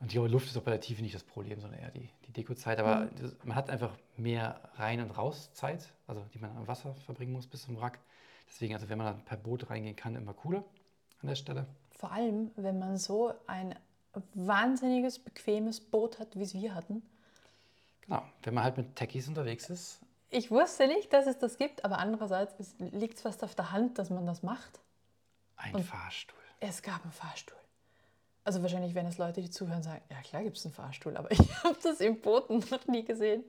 Und 0.00 0.12
die 0.12 0.18
Luft 0.18 0.48
ist 0.48 0.56
auch 0.56 0.62
bei 0.62 0.72
der 0.72 0.80
Tiefe 0.80 1.00
nicht 1.00 1.14
das 1.14 1.22
Problem, 1.22 1.60
sondern 1.60 1.80
eher 1.80 1.90
die, 1.90 2.10
die 2.26 2.32
Dekozeit. 2.32 2.80
Aber 2.80 3.02
mhm. 3.04 3.36
man 3.44 3.56
hat 3.56 3.70
einfach 3.70 3.96
mehr 4.16 4.60
Rein- 4.74 5.00
und 5.00 5.10
Rauszeit, 5.12 5.88
also 6.08 6.22
die 6.34 6.38
man 6.38 6.56
am 6.56 6.66
Wasser 6.66 6.94
verbringen 7.06 7.32
muss 7.32 7.46
bis 7.46 7.62
zum 7.62 7.80
Wrack. 7.80 8.00
Deswegen, 8.48 8.74
also 8.74 8.88
wenn 8.88 8.98
man 8.98 9.06
dann 9.06 9.24
per 9.24 9.36
Boot 9.36 9.70
reingehen 9.70 9.94
kann, 9.96 10.16
immer 10.16 10.34
cooler 10.34 10.64
an 11.22 11.28
der 11.28 11.36
Stelle. 11.36 11.66
Vor 11.92 12.10
allem, 12.10 12.50
wenn 12.56 12.80
man 12.80 12.98
so 12.98 13.32
ein 13.46 13.76
wahnsinniges, 14.34 15.20
bequemes 15.20 15.80
Boot 15.80 16.18
hat, 16.18 16.36
wie 16.36 16.42
es 16.42 16.52
wir 16.52 16.74
hatten. 16.74 17.02
Genau, 18.02 18.22
wenn 18.42 18.54
man 18.54 18.64
halt 18.64 18.76
mit 18.76 18.96
Techies 18.96 19.28
unterwegs 19.28 19.70
ist. 19.70 20.00
Ich 20.30 20.50
wusste 20.50 20.88
nicht, 20.88 21.12
dass 21.12 21.26
es 21.26 21.38
das 21.38 21.58
gibt, 21.58 21.84
aber 21.84 21.98
andererseits 21.98 22.74
liegt 22.78 23.16
es 23.16 23.22
fast 23.22 23.44
auf 23.44 23.54
der 23.54 23.70
Hand, 23.70 23.98
dass 23.98 24.10
man 24.10 24.26
das 24.26 24.42
macht. 24.42 24.80
Ein 25.56 25.74
Und 25.76 25.84
Fahrstuhl. 25.84 26.38
Es 26.60 26.82
gab 26.82 27.02
einen 27.02 27.12
Fahrstuhl. 27.12 27.58
Also 28.44 28.62
wahrscheinlich 28.62 28.94
werden 28.94 29.06
es 29.08 29.18
Leute, 29.18 29.40
die 29.40 29.50
zuhören, 29.50 29.82
sagen, 29.82 30.02
ja 30.10 30.20
klar 30.22 30.42
gibt 30.42 30.56
es 30.56 30.64
einen 30.64 30.74
Fahrstuhl, 30.74 31.16
aber 31.16 31.30
ich 31.30 31.40
habe 31.62 31.76
das 31.82 32.00
im 32.00 32.20
Booten 32.20 32.64
noch 32.70 32.86
nie 32.86 33.04
gesehen. 33.04 33.44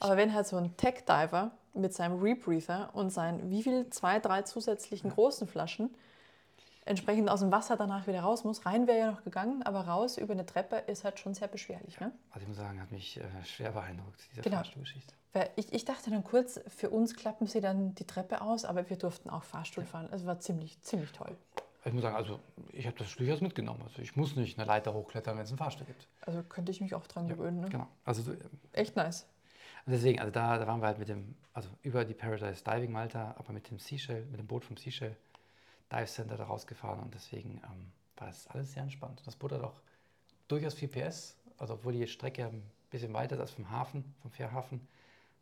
Aber 0.00 0.16
wenn 0.16 0.34
halt 0.34 0.46
so 0.46 0.56
ein 0.56 0.76
Tech-Diver 0.76 1.52
mit 1.72 1.94
seinem 1.94 2.20
Rebreather 2.20 2.90
und 2.94 3.10
seinen, 3.10 3.50
wie 3.50 3.62
viel, 3.62 3.88
zwei, 3.90 4.18
drei 4.18 4.42
zusätzlichen 4.42 5.10
großen 5.10 5.46
Flaschen 5.46 5.94
entsprechend 6.84 7.28
aus 7.30 7.40
dem 7.40 7.50
Wasser 7.50 7.76
danach 7.76 8.06
wieder 8.06 8.20
raus 8.20 8.44
muss. 8.44 8.66
Rein 8.66 8.86
wäre 8.86 8.98
ja 8.98 9.10
noch 9.10 9.24
gegangen, 9.24 9.62
aber 9.62 9.86
raus 9.86 10.18
über 10.18 10.32
eine 10.32 10.46
Treppe 10.46 10.76
ist 10.76 11.04
halt 11.04 11.18
schon 11.18 11.34
sehr 11.34 11.48
beschwerlich. 11.48 11.98
Ne? 12.00 12.12
Also 12.30 12.42
ich 12.42 12.48
muss 12.48 12.56
sagen, 12.56 12.80
hat 12.80 12.92
mich 12.92 13.18
äh, 13.18 13.22
schwer 13.44 13.72
beeindruckt, 13.72 14.20
diese 14.30 14.42
genau. 14.42 14.56
Fahrstuhlgeschichte. 14.56 15.14
Ich, 15.56 15.72
ich, 15.72 15.84
dachte 15.84 16.10
dann 16.10 16.22
kurz, 16.22 16.60
für 16.68 16.90
uns 16.90 17.16
klappen 17.16 17.48
sie 17.48 17.60
dann 17.60 17.94
die 17.96 18.06
Treppe 18.06 18.40
aus, 18.40 18.64
aber 18.64 18.88
wir 18.88 18.96
durften 18.96 19.30
auch 19.30 19.42
Fahrstuhl 19.42 19.84
fahren. 19.84 20.08
Es 20.12 20.24
war 20.24 20.38
ziemlich, 20.38 20.80
ziemlich 20.82 21.10
toll. 21.10 21.36
Ich 21.84 21.92
muss 21.92 22.02
sagen, 22.02 22.14
also 22.14 22.38
ich 22.72 22.86
habe 22.86 22.96
das 22.96 23.14
durchaus 23.16 23.40
mitgenommen. 23.40 23.82
Also 23.82 24.00
ich 24.00 24.14
muss 24.14 24.36
nicht 24.36 24.58
eine 24.58 24.66
Leiter 24.66 24.94
hochklettern, 24.94 25.36
wenn 25.36 25.44
es 25.44 25.50
einen 25.50 25.58
Fahrstuhl 25.58 25.86
gibt. 25.86 26.06
Also 26.20 26.42
könnte 26.44 26.70
ich 26.70 26.80
mich 26.80 26.94
auch 26.94 27.06
dran 27.08 27.26
ja, 27.26 27.34
gewöhnen. 27.34 27.60
Ne? 27.60 27.68
Genau. 27.68 27.88
Also, 28.04 28.32
Echt 28.72 28.94
nice. 28.94 29.26
Deswegen, 29.86 30.20
also 30.20 30.30
da, 30.30 30.56
da 30.56 30.66
waren 30.66 30.80
wir 30.80 30.86
halt 30.86 30.98
mit 30.98 31.08
dem, 31.08 31.34
also 31.52 31.68
über 31.82 32.04
die 32.04 32.14
Paradise 32.14 32.62
Diving 32.64 32.92
Malta, 32.92 33.34
aber 33.36 33.52
mit 33.52 33.68
dem 33.70 33.78
Seashell, 33.78 34.24
mit 34.26 34.38
dem 34.38 34.46
Boot 34.46 34.64
vom 34.64 34.76
Seashell 34.76 35.16
Dive 35.94 36.06
Center 36.06 36.36
da 36.36 36.44
rausgefahren 36.44 37.00
und 37.00 37.14
deswegen 37.14 37.60
ähm, 37.64 37.92
war 38.16 38.26
das 38.26 38.46
alles 38.48 38.72
sehr 38.72 38.82
entspannt. 38.82 39.22
Das 39.24 39.36
Boot 39.36 39.52
hat 39.52 39.62
auch 39.62 39.80
durchaus 40.48 40.74
viel 40.74 40.88
PS, 40.88 41.36
also 41.58 41.74
obwohl 41.74 41.92
die 41.92 42.06
Strecke 42.06 42.46
ein 42.46 42.62
bisschen 42.90 43.12
weiter 43.12 43.36
ist 43.36 43.40
als 43.40 43.50
vom 43.52 43.70
Hafen, 43.70 44.14
vom 44.22 44.30
Fährhafen, 44.30 44.86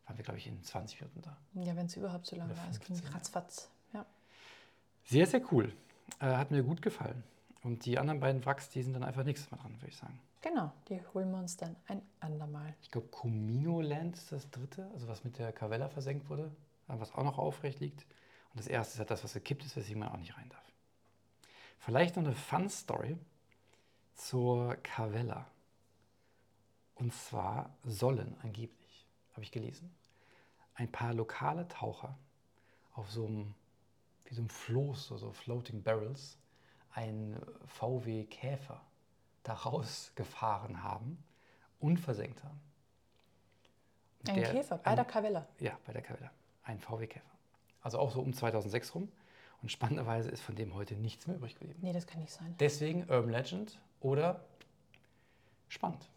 waren 0.07 0.17
wir, 0.17 0.25
glaube 0.25 0.39
ich, 0.39 0.47
in 0.47 0.63
20 0.63 1.01
Minuten 1.01 1.23
da. 1.23 1.37
Ja, 1.55 1.77
wenn 1.77 1.87
es 1.87 1.97
überhaupt 1.97 2.27
so 2.27 2.37
lange 2.37 2.57
war, 2.57 2.69
es 2.71 2.81
ging 2.81 2.99
ratzfatz. 3.13 3.71
Ja. 3.93 4.05
Sehr, 5.05 5.27
sehr 5.27 5.43
cool. 5.53 5.73
Äh, 6.21 6.27
hat 6.27 6.51
mir 6.51 6.63
gut 6.63 6.83
gefallen. 6.83 7.23
Und 7.63 7.87
die 7.87 7.99
anderen 7.99 8.21
beiden 8.21 8.45
Wracks, 8.45 8.69
die 8.71 8.83
sind 8.83 8.95
dann 8.95 9.05
einfach 9.05 9.25
nichts 9.25 9.51
mehr 9.51 9.61
dran, 9.61 9.73
würde 9.77 9.89
ich 9.89 9.97
sagen. 9.97 10.19
Genau, 10.41 10.73
die 10.89 11.01
holen 11.15 11.31
wir 11.31 11.39
uns 11.39 11.57
dann 11.57 11.77
ein 11.87 12.03
andermal. 12.19 12.75
Ich 12.83 12.91
glaube, 12.91 13.07
Comino 13.09 13.81
Land 13.81 14.17
ist 14.17 14.33
das 14.33 14.51
dritte, 14.51 14.91
also 14.93 15.07
was 15.07 15.23
mit 15.23 15.39
der 15.39 15.53
Cavella 15.53 15.89
versenkt 15.89 16.29
wurde, 16.29 16.51
was 16.89 17.15
auch 17.15 17.23
noch 17.23 17.39
aufrecht 17.39 17.79
liegt. 17.79 18.05
Und 18.53 18.59
das 18.61 18.67
erste 18.67 18.95
ist 18.95 18.99
halt 18.99 19.11
das, 19.11 19.25
was 19.25 19.33
gekippt 19.33 19.65
ist, 19.65 19.77
weswegen 19.77 20.01
man 20.01 20.09
auch 20.11 20.17
nicht 20.19 20.37
rein 20.37 20.49
darf. 20.51 20.63
Vielleicht 21.79 22.17
noch 22.17 22.25
eine 22.25 22.35
Fun-Story 22.35 23.17
zur 24.15 24.77
Cavella. 24.77 25.47
Und 26.95 27.13
zwar 27.15 27.71
sollen 27.83 28.37
angeblich, 28.43 29.07
habe 29.33 29.43
ich 29.43 29.51
gelesen, 29.53 29.95
ein 30.75 30.91
paar 30.93 31.15
lokale 31.15 31.67
Taucher 31.69 32.17
auf 32.95 33.11
so 33.11 33.27
einem, 33.27 33.55
wie 34.27 34.35
so 34.35 34.43
einem 34.43 34.51
Floß, 34.51 35.07
so, 35.09 35.17
so 35.17 35.33
Floating 35.33 35.83
Barrels, 35.83 36.39
einen 36.93 37.41
VW 37.67 38.25
Käfer 38.27 38.81
daraus 39.43 40.13
gefahren 40.17 40.83
haben 40.83 41.23
und 41.81 41.97
versenkt 41.99 42.45
haben. 42.45 42.61
Und 44.21 44.29
Ein 44.31 44.37
der- 44.37 44.53
Käfer 44.53 44.79
bei 44.79 44.91
ein- 44.91 44.97
der 44.97 45.05
Cavella. 45.07 45.49
ja, 45.59 45.77
bei 45.87 45.93
der 45.95 46.03
Cavella. 46.03 46.31
Ein 46.65 46.79
VW-Käfer. 46.79 47.32
Also 47.83 47.99
auch 47.99 48.13
so 48.13 48.21
um 48.21 48.33
2006 48.33 48.95
rum. 48.95 49.09
Und 49.63 49.71
spannenderweise 49.71 50.29
ist 50.29 50.43
von 50.43 50.57
dem 50.57 50.75
heute 50.75 50.95
nichts 50.95 51.27
mehr 51.27 51.37
übrig 51.37 51.55
geblieben. 51.55 51.79
Nee, 51.83 51.93
das 51.93 52.07
kann 52.07 52.21
nicht 52.21 52.33
sein. 52.33 52.55
Deswegen 52.59 53.09
Urban 53.09 53.31
Legend 53.31 53.79
oder 54.01 54.45
spannend. 55.69 56.09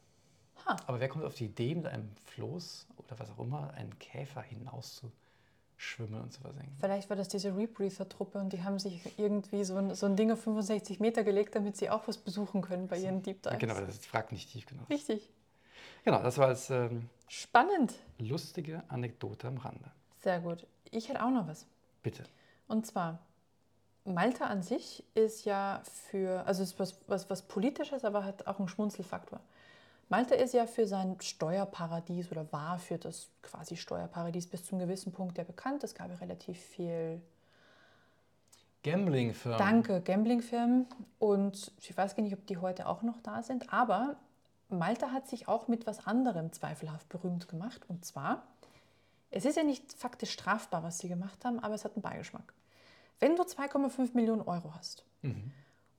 Ha. 0.65 0.78
Aber 0.88 0.99
wer 0.99 1.08
kommt 1.10 1.25
auf 1.25 1.36
die 1.36 1.45
Idee, 1.45 1.75
mit 1.75 1.86
einem 1.86 2.10
Floß 2.25 2.88
oder 2.97 3.19
was 3.19 3.30
auch 3.30 3.39
immer, 3.39 3.71
einen 3.75 3.97
Käfer 3.99 4.41
hinauszuschwimmen 4.41 6.21
und 6.21 6.34
zu 6.34 6.41
versenken? 6.41 6.75
Vielleicht 6.80 7.10
war 7.10 7.15
das 7.15 7.28
diese 7.28 7.56
Rebreather-Truppe 7.56 8.39
und 8.39 8.51
die 8.51 8.63
haben 8.63 8.80
sich 8.80 8.99
irgendwie 9.19 9.63
so 9.63 9.75
ein, 9.75 9.93
so 9.93 10.08
ein 10.08 10.15
Ding 10.15 10.32
auf 10.32 10.41
65 10.41 10.99
Meter 10.99 11.23
gelegt, 11.23 11.54
damit 11.54 11.78
sie 11.78 11.91
auch 11.91 12.08
was 12.08 12.17
besuchen 12.17 12.62
können 12.63 12.88
bei 12.88 12.97
ihren 12.97 13.21
Deep 13.21 13.43
Dives. 13.43 13.60
Genau, 13.60 13.80
das 13.80 13.97
fragt 14.06 14.32
nicht 14.32 14.49
tief 14.51 14.65
genug. 14.65 14.89
Richtig. 14.89 15.30
Genau, 16.04 16.21
das 16.23 16.38
war 16.39 16.47
als 16.47 16.71
ähm, 16.71 17.10
Spannend. 17.28 17.93
lustige 18.17 18.84
Anekdote 18.88 19.47
am 19.47 19.58
Rande. 19.58 19.91
Sehr 20.21 20.39
gut. 20.39 20.65
Ich 20.95 21.10
hätte 21.10 21.23
auch 21.23 21.29
noch 21.29 21.47
was. 21.47 21.65
Bitte. 22.03 22.23
Und 22.67 22.86
zwar, 22.86 23.19
Malta 24.05 24.45
an 24.45 24.62
sich 24.62 25.03
ist 25.13 25.45
ja 25.45 25.81
für, 26.10 26.45
also 26.45 26.63
ist 26.63 26.79
was, 26.79 26.99
was, 27.08 27.29
was 27.29 27.41
Politisches, 27.43 28.05
aber 28.05 28.23
hat 28.23 28.47
auch 28.47 28.60
einen 28.60 28.67
Schmunzelfaktor. 28.67 29.39
Malta 30.08 30.36
ist 30.36 30.53
ja 30.53 30.67
für 30.67 30.86
sein 30.86 31.17
Steuerparadies 31.19 32.31
oder 32.31 32.51
war 32.51 32.77
für 32.77 32.97
das 32.97 33.29
quasi 33.41 33.75
Steuerparadies 33.75 34.47
bis 34.47 34.63
zu 34.63 34.75
einem 34.75 34.88
gewissen 34.88 35.12
Punkt 35.12 35.38
ja 35.38 35.43
bekannt. 35.43 35.84
Es 35.84 35.95
gab 35.95 36.10
ja 36.10 36.15
relativ 36.15 36.60
viel 36.60 37.21
Gambling-Firmen. 38.84 39.58
Danke, 39.58 40.01
Gamblingfirmen. 40.01 40.86
Und 41.17 41.71
ich 41.79 41.97
weiß 41.97 42.15
gar 42.15 42.21
nicht, 42.21 42.36
ob 42.36 42.45
die 42.45 42.58
heute 42.58 42.88
auch 42.88 43.01
noch 43.01 43.19
da 43.21 43.41
sind. 43.41 43.73
Aber 43.73 44.15
Malta 44.69 45.12
hat 45.12 45.27
sich 45.27 45.47
auch 45.47 45.67
mit 45.67 45.88
was 45.88 46.05
anderem 46.05 46.53
zweifelhaft 46.53 47.10
berühmt 47.10 47.47
gemacht. 47.47 47.81
Und 47.88 48.05
zwar, 48.05 48.43
es 49.32 49.46
ist 49.46 49.58
ja 49.58 49.64
nicht 49.64 49.94
faktisch 49.94 50.32
strafbar, 50.32 50.84
was 50.84 51.00
sie 51.00 51.08
gemacht 51.10 51.44
haben, 51.46 51.60
aber 51.60 51.74
es 51.76 51.84
hat 51.86 51.94
einen 51.96 52.02
Beigeschmack. 52.02 52.54
Wenn 53.20 53.36
du 53.36 53.44
2,5 53.44 54.14
Millionen 54.14 54.42
Euro 54.42 54.74
hast 54.76 55.06
Mhm. 55.22 55.52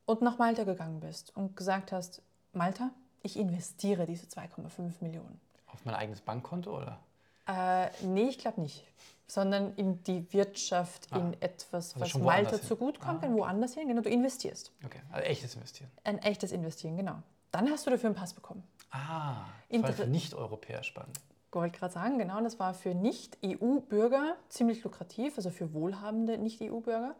und 0.05 0.23
nach 0.23 0.39
Malta 0.39 0.65
gegangen 0.65 1.01
bist 1.01 1.35
und 1.37 1.57
gesagt 1.57 1.93
hast, 1.93 2.23
Malta, 2.53 2.91
ich 3.23 3.39
investiere 3.39 4.07
diese 4.07 4.27
2,5 4.29 5.01
Millionen. 5.03 5.41
Auf 5.67 5.85
mein 5.85 5.95
eigenes 5.95 6.21
Bankkonto 6.21 6.77
oder? 6.77 7.01
Äh, 7.49 7.91
nee, 8.05 8.29
ich 8.29 8.39
glaube 8.39 8.61
nicht. 8.61 8.85
Sondern 9.29 9.75
in 9.75 10.03
die 10.05 10.33
Wirtschaft, 10.33 11.09
Ah. 11.11 11.19
in 11.19 11.41
etwas, 11.43 11.95
Also 11.95 12.19
was 12.21 12.23
Malta 12.25 12.61
zugutekommt, 12.62 13.23
Ah, 13.25 13.27
in 13.27 13.35
woanders 13.35 13.75
hin. 13.75 13.89
Genau, 13.89 14.01
du 14.03 14.09
investierst. 14.09 14.71
Okay, 14.85 15.01
also 15.11 15.25
echtes 15.27 15.55
Investieren. 15.57 15.91
Ein 16.05 16.19
echtes 16.19 16.53
Investieren, 16.53 16.97
genau. 16.97 17.17
Dann 17.51 17.69
hast 17.71 17.87
du 17.87 17.91
dafür 17.91 18.09
einen 18.11 18.15
Pass 18.17 18.35
bekommen. 18.35 18.62
Ah, 18.91 18.99
das 18.99 19.43
war 19.43 19.47
Inter- 19.69 19.93
für 19.95 20.07
Nicht-Europäer 20.07 20.83
spannend. 20.85 21.19
Wollte 21.57 21.79
gerade 21.79 21.95
sagen, 21.95 22.19
genau, 22.19 22.42
das 22.42 22.59
war 22.59 22.75
für 22.75 22.95
Nicht-EU-Bürger 22.95 24.37
ziemlich 24.51 24.85
lukrativ, 24.85 25.38
also 25.38 25.49
für 25.49 25.73
wohlhabende 25.73 26.37
Nicht-EU-Bürger. 26.37 27.14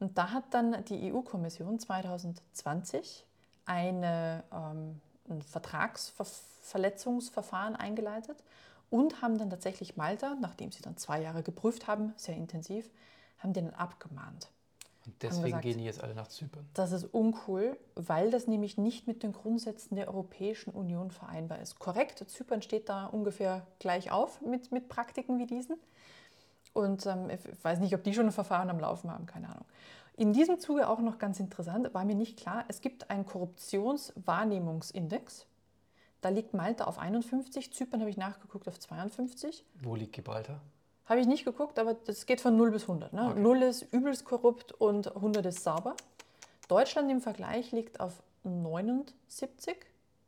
Und 0.00 0.18
da 0.18 0.32
hat 0.32 0.42
dann 0.50 0.84
die 0.86 1.12
EU-Kommission 1.12 1.78
2020 1.78 3.24
eine, 3.64 4.42
ähm, 4.52 5.00
ein 5.30 5.40
Vertragsverletzungsverfahren 5.40 7.76
eingeleitet 7.76 8.42
und 8.90 9.22
haben 9.22 9.38
dann 9.38 9.50
tatsächlich 9.50 9.96
Malta, 9.96 10.34
nachdem 10.40 10.72
sie 10.72 10.82
dann 10.82 10.96
zwei 10.96 11.22
Jahre 11.22 11.44
geprüft 11.44 11.86
haben, 11.86 12.12
sehr 12.16 12.34
intensiv, 12.34 12.90
haben 13.38 13.52
den 13.52 13.72
abgemahnt. 13.72 14.48
Und 15.06 15.22
deswegen 15.22 15.44
gesagt. 15.44 15.62
gehen 15.62 15.78
die 15.78 15.84
jetzt 15.84 16.02
alle 16.02 16.14
nach 16.14 16.26
Zypern. 16.26 16.68
Das 16.74 16.92
ist 16.92 17.04
uncool, 17.04 17.78
weil 17.94 18.30
das 18.30 18.48
nämlich 18.48 18.76
nicht 18.76 19.06
mit 19.06 19.22
den 19.22 19.32
Grundsätzen 19.32 19.94
der 19.94 20.08
Europäischen 20.08 20.70
Union 20.70 21.12
vereinbar 21.12 21.60
ist. 21.60 21.78
Korrekt, 21.78 22.28
Zypern 22.28 22.60
steht 22.60 22.88
da 22.88 23.06
ungefähr 23.06 23.66
gleich 23.78 24.10
auf 24.10 24.40
mit, 24.40 24.72
mit 24.72 24.88
Praktiken 24.88 25.38
wie 25.38 25.46
diesen. 25.46 25.76
Und 26.72 27.06
ähm, 27.06 27.30
ich 27.30 27.38
weiß 27.64 27.78
nicht, 27.78 27.94
ob 27.94 28.02
die 28.02 28.12
schon 28.12 28.26
ein 28.26 28.32
Verfahren 28.32 28.68
am 28.68 28.80
Laufen 28.80 29.08
haben, 29.10 29.26
keine 29.26 29.48
Ahnung. 29.48 29.64
In 30.16 30.32
diesem 30.32 30.58
Zuge 30.58 30.88
auch 30.88 30.98
noch 31.00 31.18
ganz 31.18 31.38
interessant, 31.40 31.92
war 31.94 32.04
mir 32.04 32.16
nicht 32.16 32.38
klar, 32.38 32.64
es 32.68 32.80
gibt 32.80 33.10
einen 33.10 33.26
Korruptionswahrnehmungsindex. 33.26 35.46
Da 36.20 36.30
liegt 36.30 36.54
Malta 36.54 36.84
auf 36.84 36.98
51, 36.98 37.72
Zypern 37.72 38.00
habe 38.00 38.10
ich 38.10 38.16
nachgeguckt 38.16 38.66
auf 38.66 38.80
52. 38.80 39.64
Wo 39.82 39.94
liegt 39.94 40.14
Gibraltar? 40.14 40.60
Habe 41.06 41.20
ich 41.20 41.26
nicht 41.26 41.44
geguckt, 41.44 41.78
aber 41.78 41.94
das 41.94 42.26
geht 42.26 42.40
von 42.40 42.56
0 42.56 42.72
bis 42.72 42.82
100. 42.82 43.12
Ne? 43.12 43.30
Okay. 43.30 43.40
0 43.40 43.62
ist 43.62 43.82
übelst 43.92 44.24
korrupt 44.24 44.72
und 44.72 45.14
100 45.14 45.46
ist 45.46 45.62
sauber. 45.62 45.94
Deutschland 46.68 47.10
im 47.10 47.20
Vergleich 47.20 47.70
liegt 47.72 48.00
auf 48.00 48.22
79, 48.42 49.76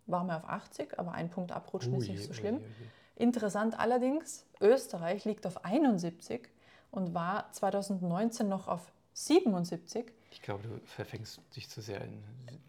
war 0.07 0.25
mal 0.25 0.37
auf 0.37 0.49
80, 0.49 0.99
aber 0.99 1.13
ein 1.13 1.31
Punkt 1.31 1.53
abrutschen 1.53 1.95
ist 1.95 2.09
Ui, 2.09 2.13
nicht 2.13 2.23
so 2.23 2.31
ui, 2.31 2.35
schlimm. 2.35 2.57
ui, 2.57 2.63
ui. 2.63 2.89
Interessant 3.17 3.79
allerdings, 3.79 4.47
Österreich 4.61 5.25
liegt 5.25 5.47
auf 5.47 5.65
71 5.65 6.49
und 6.93 7.15
war 7.15 7.51
2019 7.53 8.49
noch 8.49 8.69
auf 8.69 8.93
77. 9.15 10.13
Ich 10.31 10.43
glaube, 10.43 10.63
du 10.63 10.81
verfängst 10.87 11.41
dich 11.57 11.69
zu 11.69 11.81
sehr 11.81 12.01
in. 12.03 12.23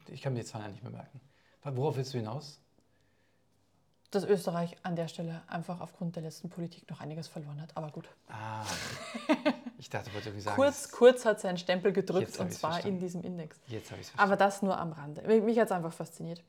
Ich 0.08 0.24
kann 0.24 0.34
mir 0.34 0.40
die 0.40 0.46
Zahlen 0.46 0.66
ja 0.66 0.72
nicht 0.72 0.84
mehr 0.84 0.92
merken. 0.92 1.22
Worauf 1.64 1.98
willst 1.98 2.14
du 2.14 2.18
hinaus? 2.18 2.60
Dass 4.12 4.24
Österreich 4.24 4.76
an 4.82 4.96
der 4.96 5.08
Stelle 5.08 5.42
einfach 5.48 5.82
aufgrund 5.82 6.16
der 6.16 6.24
letzten 6.24 6.50
Politik 6.50 6.90
noch 6.90 7.00
einiges 7.00 7.28
verloren 7.28 7.62
hat. 7.62 7.78
Aber 7.78 7.92
gut. 7.92 8.10
Ah, 8.28 8.64
ich 9.78 9.90
dachte, 9.90 10.10
du 10.10 10.14
wolltest 10.16 10.28
irgendwie 10.28 10.42
sagen. 10.42 10.56
Kurz, 10.56 10.92
kurz 10.92 11.26
hat 11.26 11.40
seinen 11.40 11.58
Stempel 11.60 11.94
gedrückt 11.94 12.40
und 12.40 12.52
zwar 12.52 12.72
in 12.72 12.74
verstanden. 12.74 13.00
diesem 13.00 13.22
Index. 13.22 13.60
Jetzt 13.68 13.92
habe 13.92 14.02
ich 14.02 14.08
es 14.08 14.14
Aber 14.18 14.36
das 14.36 14.64
nur 14.64 14.78
am 14.80 14.94
Rande. 14.94 15.22
Mich 15.42 15.60
hat 15.60 15.68
es 15.68 15.72
einfach 15.72 15.94
fasziniert. 15.94 16.42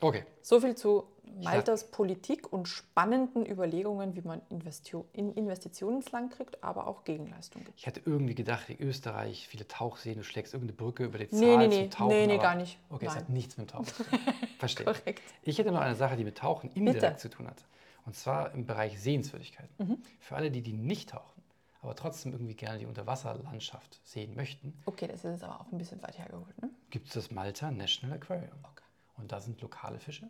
Okay, 0.00 0.24
So 0.42 0.60
viel 0.60 0.74
zu 0.74 1.04
Maltas 1.42 1.90
Politik 1.90 2.52
und 2.52 2.68
spannenden 2.68 3.44
Überlegungen, 3.46 4.14
wie 4.14 4.20
man 4.20 4.40
Investio 4.50 5.06
in 5.12 5.32
Investitionen 5.32 5.96
ins 5.96 6.12
Land 6.12 6.32
kriegt, 6.32 6.62
aber 6.62 6.86
auch 6.86 7.02
Gegenleistung 7.04 7.64
gibt. 7.64 7.78
ich 7.78 7.86
hatte 7.86 8.00
irgendwie 8.04 8.34
gedacht, 8.36 8.68
wie 8.68 8.76
Österreich, 8.80 9.48
viele 9.48 9.66
Tauchseen, 9.66 10.16
du 10.18 10.22
schlägst 10.24 10.54
irgendeine 10.54 10.76
Brücke 10.76 11.04
über 11.04 11.18
die 11.18 11.28
Zahl 11.28 11.40
Nee, 11.40 11.56
nee, 11.56 11.68
zum 11.70 11.78
nee, 11.82 11.88
Tauchen. 11.88 12.08
nee, 12.08 12.26
nee, 12.28 12.38
gar 12.38 12.54
nicht. 12.54 12.78
Okay, 12.90 13.06
es 13.06 13.14
Nein. 13.14 13.22
hat 13.22 13.28
nichts 13.30 13.56
mit 13.56 13.68
dem 13.68 13.72
Tauchen 13.72 13.86
zu 13.86 14.04
tun. 14.04 14.18
Verstehe. 14.58 14.84
Korrekt. 14.86 15.22
Ich 15.42 15.58
hätte 15.58 15.72
noch 15.72 15.80
eine 15.80 15.96
Sache, 15.96 16.16
die 16.16 16.24
mit 16.24 16.38
Tauchen 16.38 16.70
indirekt 16.72 17.18
zu 17.20 17.28
tun 17.30 17.46
hat. 17.48 17.64
Und 18.06 18.14
zwar 18.14 18.52
im 18.52 18.66
Bereich 18.66 19.00
Sehenswürdigkeiten. 19.00 19.74
Mhm. 19.78 19.98
Für 20.20 20.36
alle, 20.36 20.50
die, 20.50 20.60
die 20.62 20.74
nicht 20.74 21.10
tauchen, 21.10 21.42
aber 21.82 21.96
trotzdem 21.96 22.32
irgendwie 22.32 22.54
gerne 22.54 22.78
die 22.78 22.86
Unterwasserlandschaft 22.86 23.98
sehen 24.04 24.34
möchten, 24.36 24.74
Okay, 24.86 25.06
das 25.08 25.24
ist 25.24 25.32
jetzt 25.32 25.44
aber 25.44 25.60
auch 25.60 25.72
ein 25.72 25.78
bisschen 25.78 26.00
weit 26.02 26.18
hergeholt. 26.18 26.60
Ne? 26.62 26.70
gibt 26.90 27.08
es 27.08 27.14
das 27.14 27.30
Malta 27.32 27.70
National 27.72 28.16
Aquarium. 28.18 28.52
Okay. 28.62 28.73
Und 29.16 29.32
da 29.32 29.40
sind 29.40 29.60
lokale 29.60 29.98
Fische 30.00 30.28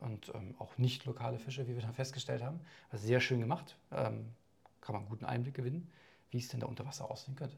und 0.00 0.32
ähm, 0.34 0.54
auch 0.58 0.76
nicht 0.78 1.04
lokale 1.04 1.38
Fische, 1.38 1.66
wie 1.68 1.74
wir 1.74 1.82
dann 1.82 1.94
festgestellt 1.94 2.42
haben. 2.42 2.60
Also 2.90 3.06
sehr 3.06 3.20
schön 3.20 3.40
gemacht. 3.40 3.76
Ähm, 3.92 4.32
kann 4.80 4.94
man 4.94 5.02
einen 5.02 5.08
guten 5.10 5.24
Einblick 5.24 5.54
gewinnen, 5.54 5.90
wie 6.30 6.38
es 6.38 6.48
denn 6.48 6.60
da 6.60 6.66
unter 6.66 6.86
Wasser 6.86 7.10
aussehen 7.10 7.36
könnte. 7.36 7.56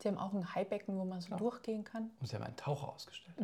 Sie 0.00 0.08
haben 0.08 0.18
auch 0.18 0.32
ein 0.34 0.54
Haibecken, 0.54 0.98
wo 0.98 1.04
man 1.04 1.20
so 1.20 1.30
Ja. 1.30 1.36
durchgehen 1.36 1.84
kann. 1.84 2.10
Und 2.20 2.26
sie 2.26 2.34
haben 2.36 2.42
einen 2.42 2.56
Taucher 2.56 2.88
ausgestellt. 2.88 3.36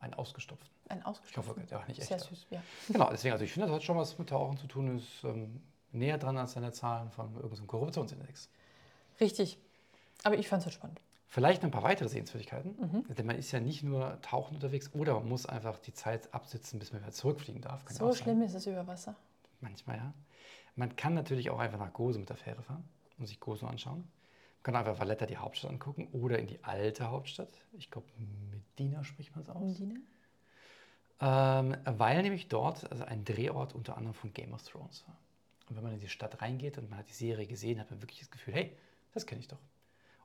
Einen 0.00 0.14
ausgestopften. 0.14 0.68
Ein 0.88 0.98
Ich 0.98 1.06
ausgestopften. 1.06 1.56
hoffe, 1.56 1.66
der 1.68 1.78
war 1.78 1.86
nicht 1.86 2.00
echt. 2.00 2.08
Sehr 2.08 2.18
da. 2.18 2.24
süß, 2.24 2.46
ja. 2.50 2.62
Genau, 2.88 3.08
deswegen, 3.10 3.32
also 3.32 3.44
ich 3.44 3.52
finde, 3.52 3.68
das 3.68 3.76
hat 3.76 3.82
schon 3.84 3.96
was 3.96 4.18
mit 4.18 4.28
Tauchen 4.28 4.58
zu 4.58 4.66
tun, 4.66 4.96
ist 4.98 5.22
ähm, 5.24 5.62
näher 5.92 6.18
dran 6.18 6.36
als 6.36 6.52
seine 6.52 6.72
Zahlen 6.72 7.10
von 7.12 7.34
irgendeinem 7.36 7.68
Korruptionsindex. 7.68 8.50
Richtig. 9.20 9.58
Aber 10.24 10.36
ich 10.36 10.48
fand 10.48 10.60
es 10.60 10.66
halt 10.66 10.74
spannend. 10.74 11.00
Vielleicht 11.32 11.62
noch 11.62 11.68
ein 11.68 11.72
paar 11.72 11.82
weitere 11.82 12.10
Sehenswürdigkeiten, 12.10 12.76
Mhm. 12.78 13.14
denn 13.14 13.24
man 13.24 13.36
ist 13.38 13.52
ja 13.52 13.58
nicht 13.60 13.82
nur 13.82 14.20
tauchen 14.20 14.54
unterwegs 14.56 14.92
oder 14.92 15.14
man 15.14 15.30
muss 15.30 15.46
einfach 15.46 15.78
die 15.78 15.94
Zeit 15.94 16.34
absitzen, 16.34 16.78
bis 16.78 16.92
man 16.92 17.00
wieder 17.00 17.10
zurückfliegen 17.10 17.62
darf. 17.62 17.86
Kann 17.86 17.96
So 17.96 18.12
schlimm 18.12 18.42
ist 18.42 18.52
es 18.52 18.66
über 18.66 18.86
Wasser. 18.86 19.14
Manchmal 19.62 19.96
ja. 19.96 20.12
Man 20.76 20.94
kann 20.94 21.14
natürlich 21.14 21.48
auch 21.48 21.58
einfach 21.58 21.78
nach 21.78 21.90
Gozo 21.94 22.18
mit 22.18 22.28
der 22.28 22.36
Fähre 22.36 22.62
fahren 22.62 22.84
und 23.16 23.24
sich 23.24 23.40
Gozo 23.40 23.66
anschauen. 23.66 24.00
Man 24.00 24.62
kann 24.62 24.76
einfach 24.76 25.00
Valletta, 25.00 25.24
die 25.24 25.38
Hauptstadt, 25.38 25.70
angucken 25.70 26.06
oder 26.12 26.38
in 26.38 26.48
die 26.48 26.62
alte 26.64 27.08
Hauptstadt. 27.10 27.48
Ich 27.78 27.90
glaube, 27.90 28.06
Medina 28.50 29.02
spricht 29.02 29.34
man 29.34 29.42
es 29.42 29.48
aus. 29.48 29.62
Undine? 29.62 30.00
Ähm, 31.22 31.76
weil 31.86 32.20
nämlich 32.22 32.48
dort 32.48 32.92
also 32.92 33.04
ein 33.04 33.24
Drehort 33.24 33.74
unter 33.74 33.96
anderem 33.96 34.12
von 34.12 34.34
Game 34.34 34.52
of 34.52 34.62
Thrones 34.68 35.02
war. 35.06 35.16
Und 35.70 35.76
wenn 35.76 35.82
man 35.82 35.94
in 35.94 36.00
die 36.00 36.10
Stadt 36.10 36.42
reingeht 36.42 36.76
und 36.76 36.90
man 36.90 36.98
hat 36.98 37.08
die 37.08 37.14
Serie 37.14 37.46
gesehen, 37.46 37.80
hat 37.80 37.90
man 37.90 38.02
wirklich 38.02 38.18
das 38.18 38.30
Gefühl, 38.30 38.52
hey, 38.52 38.76
das 39.14 39.24
kenne 39.24 39.40
ich 39.40 39.48
doch. 39.48 39.56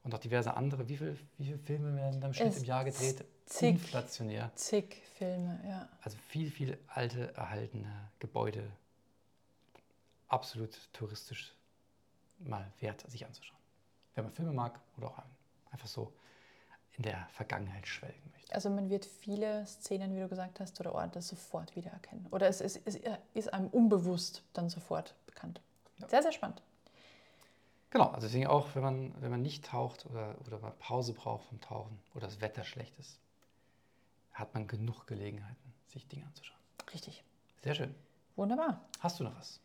Und 0.08 0.16
auch 0.16 0.20
diverse 0.20 0.56
andere. 0.56 0.88
Wie, 0.88 0.96
viel, 0.96 1.20
wie 1.38 1.46
viele 1.46 1.58
Filme 1.58 1.96
werden 1.98 2.22
da 2.22 2.28
im 2.28 2.34
Schnitt 2.34 2.54
Es 2.54 2.60
im 2.60 2.64
Jahr 2.64 2.86
gedreht? 2.86 3.26
zig. 3.46 3.70
Inflationär. 3.72 4.52
Zig 4.56 4.96
Filme, 5.18 5.60
ja. 5.68 5.88
Also 6.02 6.18
viel, 6.30 6.50
viel 6.50 6.78
alte, 6.88 7.34
erhaltene 7.36 8.10
Gebäude. 8.20 8.72
Absolut 10.30 10.78
touristisch 10.94 11.54
mal 12.40 12.72
wert, 12.80 13.04
sich 13.10 13.26
anzuschauen. 13.26 13.60
Wenn 14.16 14.24
man 14.24 14.34
Filme 14.34 14.54
mag 14.54 14.80
oder 14.98 15.08
auch 15.08 15.24
einfach 15.72 15.88
so 15.88 16.14
in 16.94 17.04
der 17.04 17.28
Vergangenheit 17.32 17.86
schwelgen 17.86 18.32
möchte. 18.32 18.54
Also 18.56 18.70
man 18.70 18.90
wird 18.90 19.06
viele 19.06 19.66
Szenen, 19.66 20.16
wie 20.16 20.22
du 20.22 20.30
gesagt 20.30 20.62
hast, 20.62 20.80
oder 20.80 20.96
Orte 20.96 21.22
sofort 21.22 21.76
wiedererkennen. 21.76 22.28
Oder 22.32 22.48
es 22.48 22.62
ist, 22.62 22.80
es 22.86 22.98
ist 23.34 23.54
einem 23.54 23.68
unbewusst 23.68 24.42
dann 24.54 24.70
sofort 24.70 25.16
bekannt. 25.26 25.60
Ja. 26.00 26.08
Sehr, 26.08 26.22
sehr 26.22 26.32
spannend. 26.32 26.62
Genau, 27.90 28.08
also 28.08 28.28
deswegen 28.28 28.48
auch, 28.48 28.68
wenn 28.76 28.84
man, 28.84 29.14
wenn 29.22 29.32
man 29.32 29.42
nicht 29.42 29.66
taucht 29.66 30.06
oder, 30.08 30.36
oder 30.46 30.60
mal 30.60 30.72
Pause 30.80 31.14
braucht 31.14 31.46
vom 31.46 31.62
Tauchen 31.62 31.98
oder 32.16 32.28
das 32.28 32.42
Wetter 32.42 32.64
schlecht 32.64 32.98
ist, 33.00 33.20
hat 34.34 34.54
man 34.54 34.68
genug 34.68 35.08
Gelegenheiten, 35.08 35.74
sich 35.88 36.08
Dinge 36.08 36.26
anzuschauen. 36.26 36.60
Richtig. 36.94 37.24
Sehr 37.64 37.76
schön. 37.76 37.96
Wunderbar. 38.36 38.82
Hast 39.00 39.20
du 39.20 39.24
noch 39.24 39.36
was? 39.38 39.60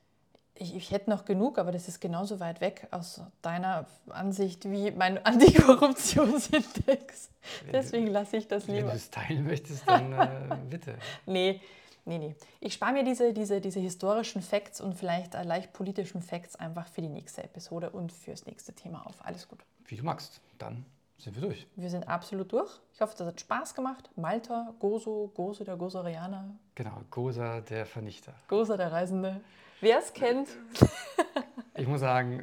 Ich, 0.54 0.74
ich 0.76 0.90
hätte 0.90 1.10
noch 1.10 1.24
genug, 1.24 1.58
aber 1.58 1.72
das 1.72 1.88
ist 1.88 2.00
genauso 2.00 2.38
weit 2.38 2.60
weg 2.60 2.86
aus 2.90 3.22
deiner 3.40 3.86
Ansicht 4.10 4.70
wie 4.70 4.90
mein 4.92 5.18
Antikorruptionsindex. 5.26 7.30
Deswegen 7.72 8.06
lasse 8.06 8.36
ich 8.36 8.46
das 8.48 8.68
Wenn 8.68 8.74
du 8.76 8.80
lieber. 8.82 8.94
es 8.94 9.10
teilen 9.10 9.44
möchtest, 9.44 9.88
dann 9.88 10.12
äh, 10.12 10.56
bitte. 10.68 10.96
Nee, 11.26 11.60
nee, 12.04 12.18
nee. 12.18 12.34
Ich 12.60 12.74
spare 12.74 12.92
mir 12.92 13.04
diese, 13.04 13.32
diese, 13.32 13.60
diese 13.60 13.80
historischen 13.80 14.42
Facts 14.42 14.80
und 14.80 14.94
vielleicht 14.94 15.34
äh, 15.34 15.42
leicht 15.42 15.72
politischen 15.72 16.22
Facts 16.22 16.56
einfach 16.56 16.86
für 16.88 17.02
die 17.02 17.08
nächste 17.08 17.42
Episode 17.44 17.90
und 17.90 18.12
fürs 18.12 18.46
nächste 18.46 18.72
Thema 18.72 19.06
auf. 19.06 19.24
Alles 19.24 19.48
gut. 19.48 19.64
Wie 19.86 19.96
du 19.96 20.04
magst. 20.04 20.40
Dann 20.58 20.84
sind 21.18 21.34
wir 21.36 21.42
durch. 21.42 21.66
Wir 21.76 21.90
sind 21.90 22.08
absolut 22.08 22.52
durch. 22.52 22.70
Ich 22.94 23.00
hoffe, 23.00 23.14
das 23.16 23.26
hat 23.28 23.40
Spaß 23.40 23.74
gemacht. 23.74 24.10
Malta, 24.16 24.74
Gozo, 24.80 25.30
Gozo 25.34 25.64
der 25.64 25.76
Gozerianer, 25.76 26.56
Genau, 26.74 27.00
Gosa 27.10 27.60
der 27.60 27.86
Vernichter. 27.86 28.34
Gozo 28.48 28.76
der 28.76 28.90
Reisende. 28.90 29.40
Wer 29.80 29.98
es 29.98 30.12
kennt, 30.12 30.48
Ich 31.74 31.86
muss 31.86 32.00
sagen, 32.00 32.42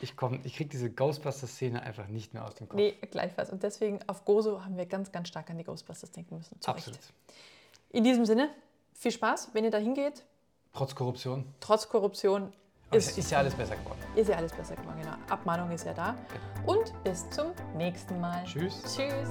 ich, 0.00 0.14
komm, 0.16 0.40
ich 0.44 0.54
kriege 0.56 0.68
diese 0.68 0.90
Ghostbusters-Szene 0.90 1.82
einfach 1.82 2.06
nicht 2.06 2.34
mehr 2.34 2.44
aus 2.44 2.54
dem 2.54 2.68
Kopf. 2.68 2.76
nee, 2.76 2.92
gleichfalls. 3.10 3.50
Und 3.50 3.62
deswegen 3.62 3.98
auf 4.08 4.24
Gozo 4.24 4.62
haben 4.64 4.76
wir 4.76 4.86
ganz, 4.86 5.10
ganz 5.10 5.28
stark 5.28 5.48
an 5.50 5.56
die 5.58 5.64
Ghostbusters 5.64 6.10
denken 6.10 6.36
müssen. 6.36 6.60
Zu 6.60 6.70
Recht. 6.72 6.98
In 7.90 8.04
diesem 8.04 8.24
Sinne, 8.26 8.50
viel 8.92 9.10
Spaß, 9.12 9.50
wenn 9.52 9.64
ihr 9.64 9.70
da 9.70 9.78
hingeht. 9.78 10.24
Trotz 10.72 10.94
Korruption. 10.94 11.44
Trotz 11.60 11.88
Korruption 11.88 12.52
ist, 12.92 13.16
ist 13.16 13.30
ja 13.30 13.38
alles 13.38 13.54
besser 13.54 13.76
geworden. 13.76 13.98
ist 14.14 14.28
ja 14.28 14.36
alles 14.36 14.52
besser 14.52 14.76
geworden. 14.76 15.00
Genau. 15.00 15.16
Abmahnung 15.28 15.70
ist 15.70 15.84
ja 15.84 15.94
da. 15.94 16.14
Genau. 16.64 16.72
Und 16.78 16.92
bis 17.04 17.28
zum 17.30 17.52
nächsten 17.76 18.20
Mal. 18.20 18.44
Tschüss. 18.44 18.82
Tschüss. 18.82 19.28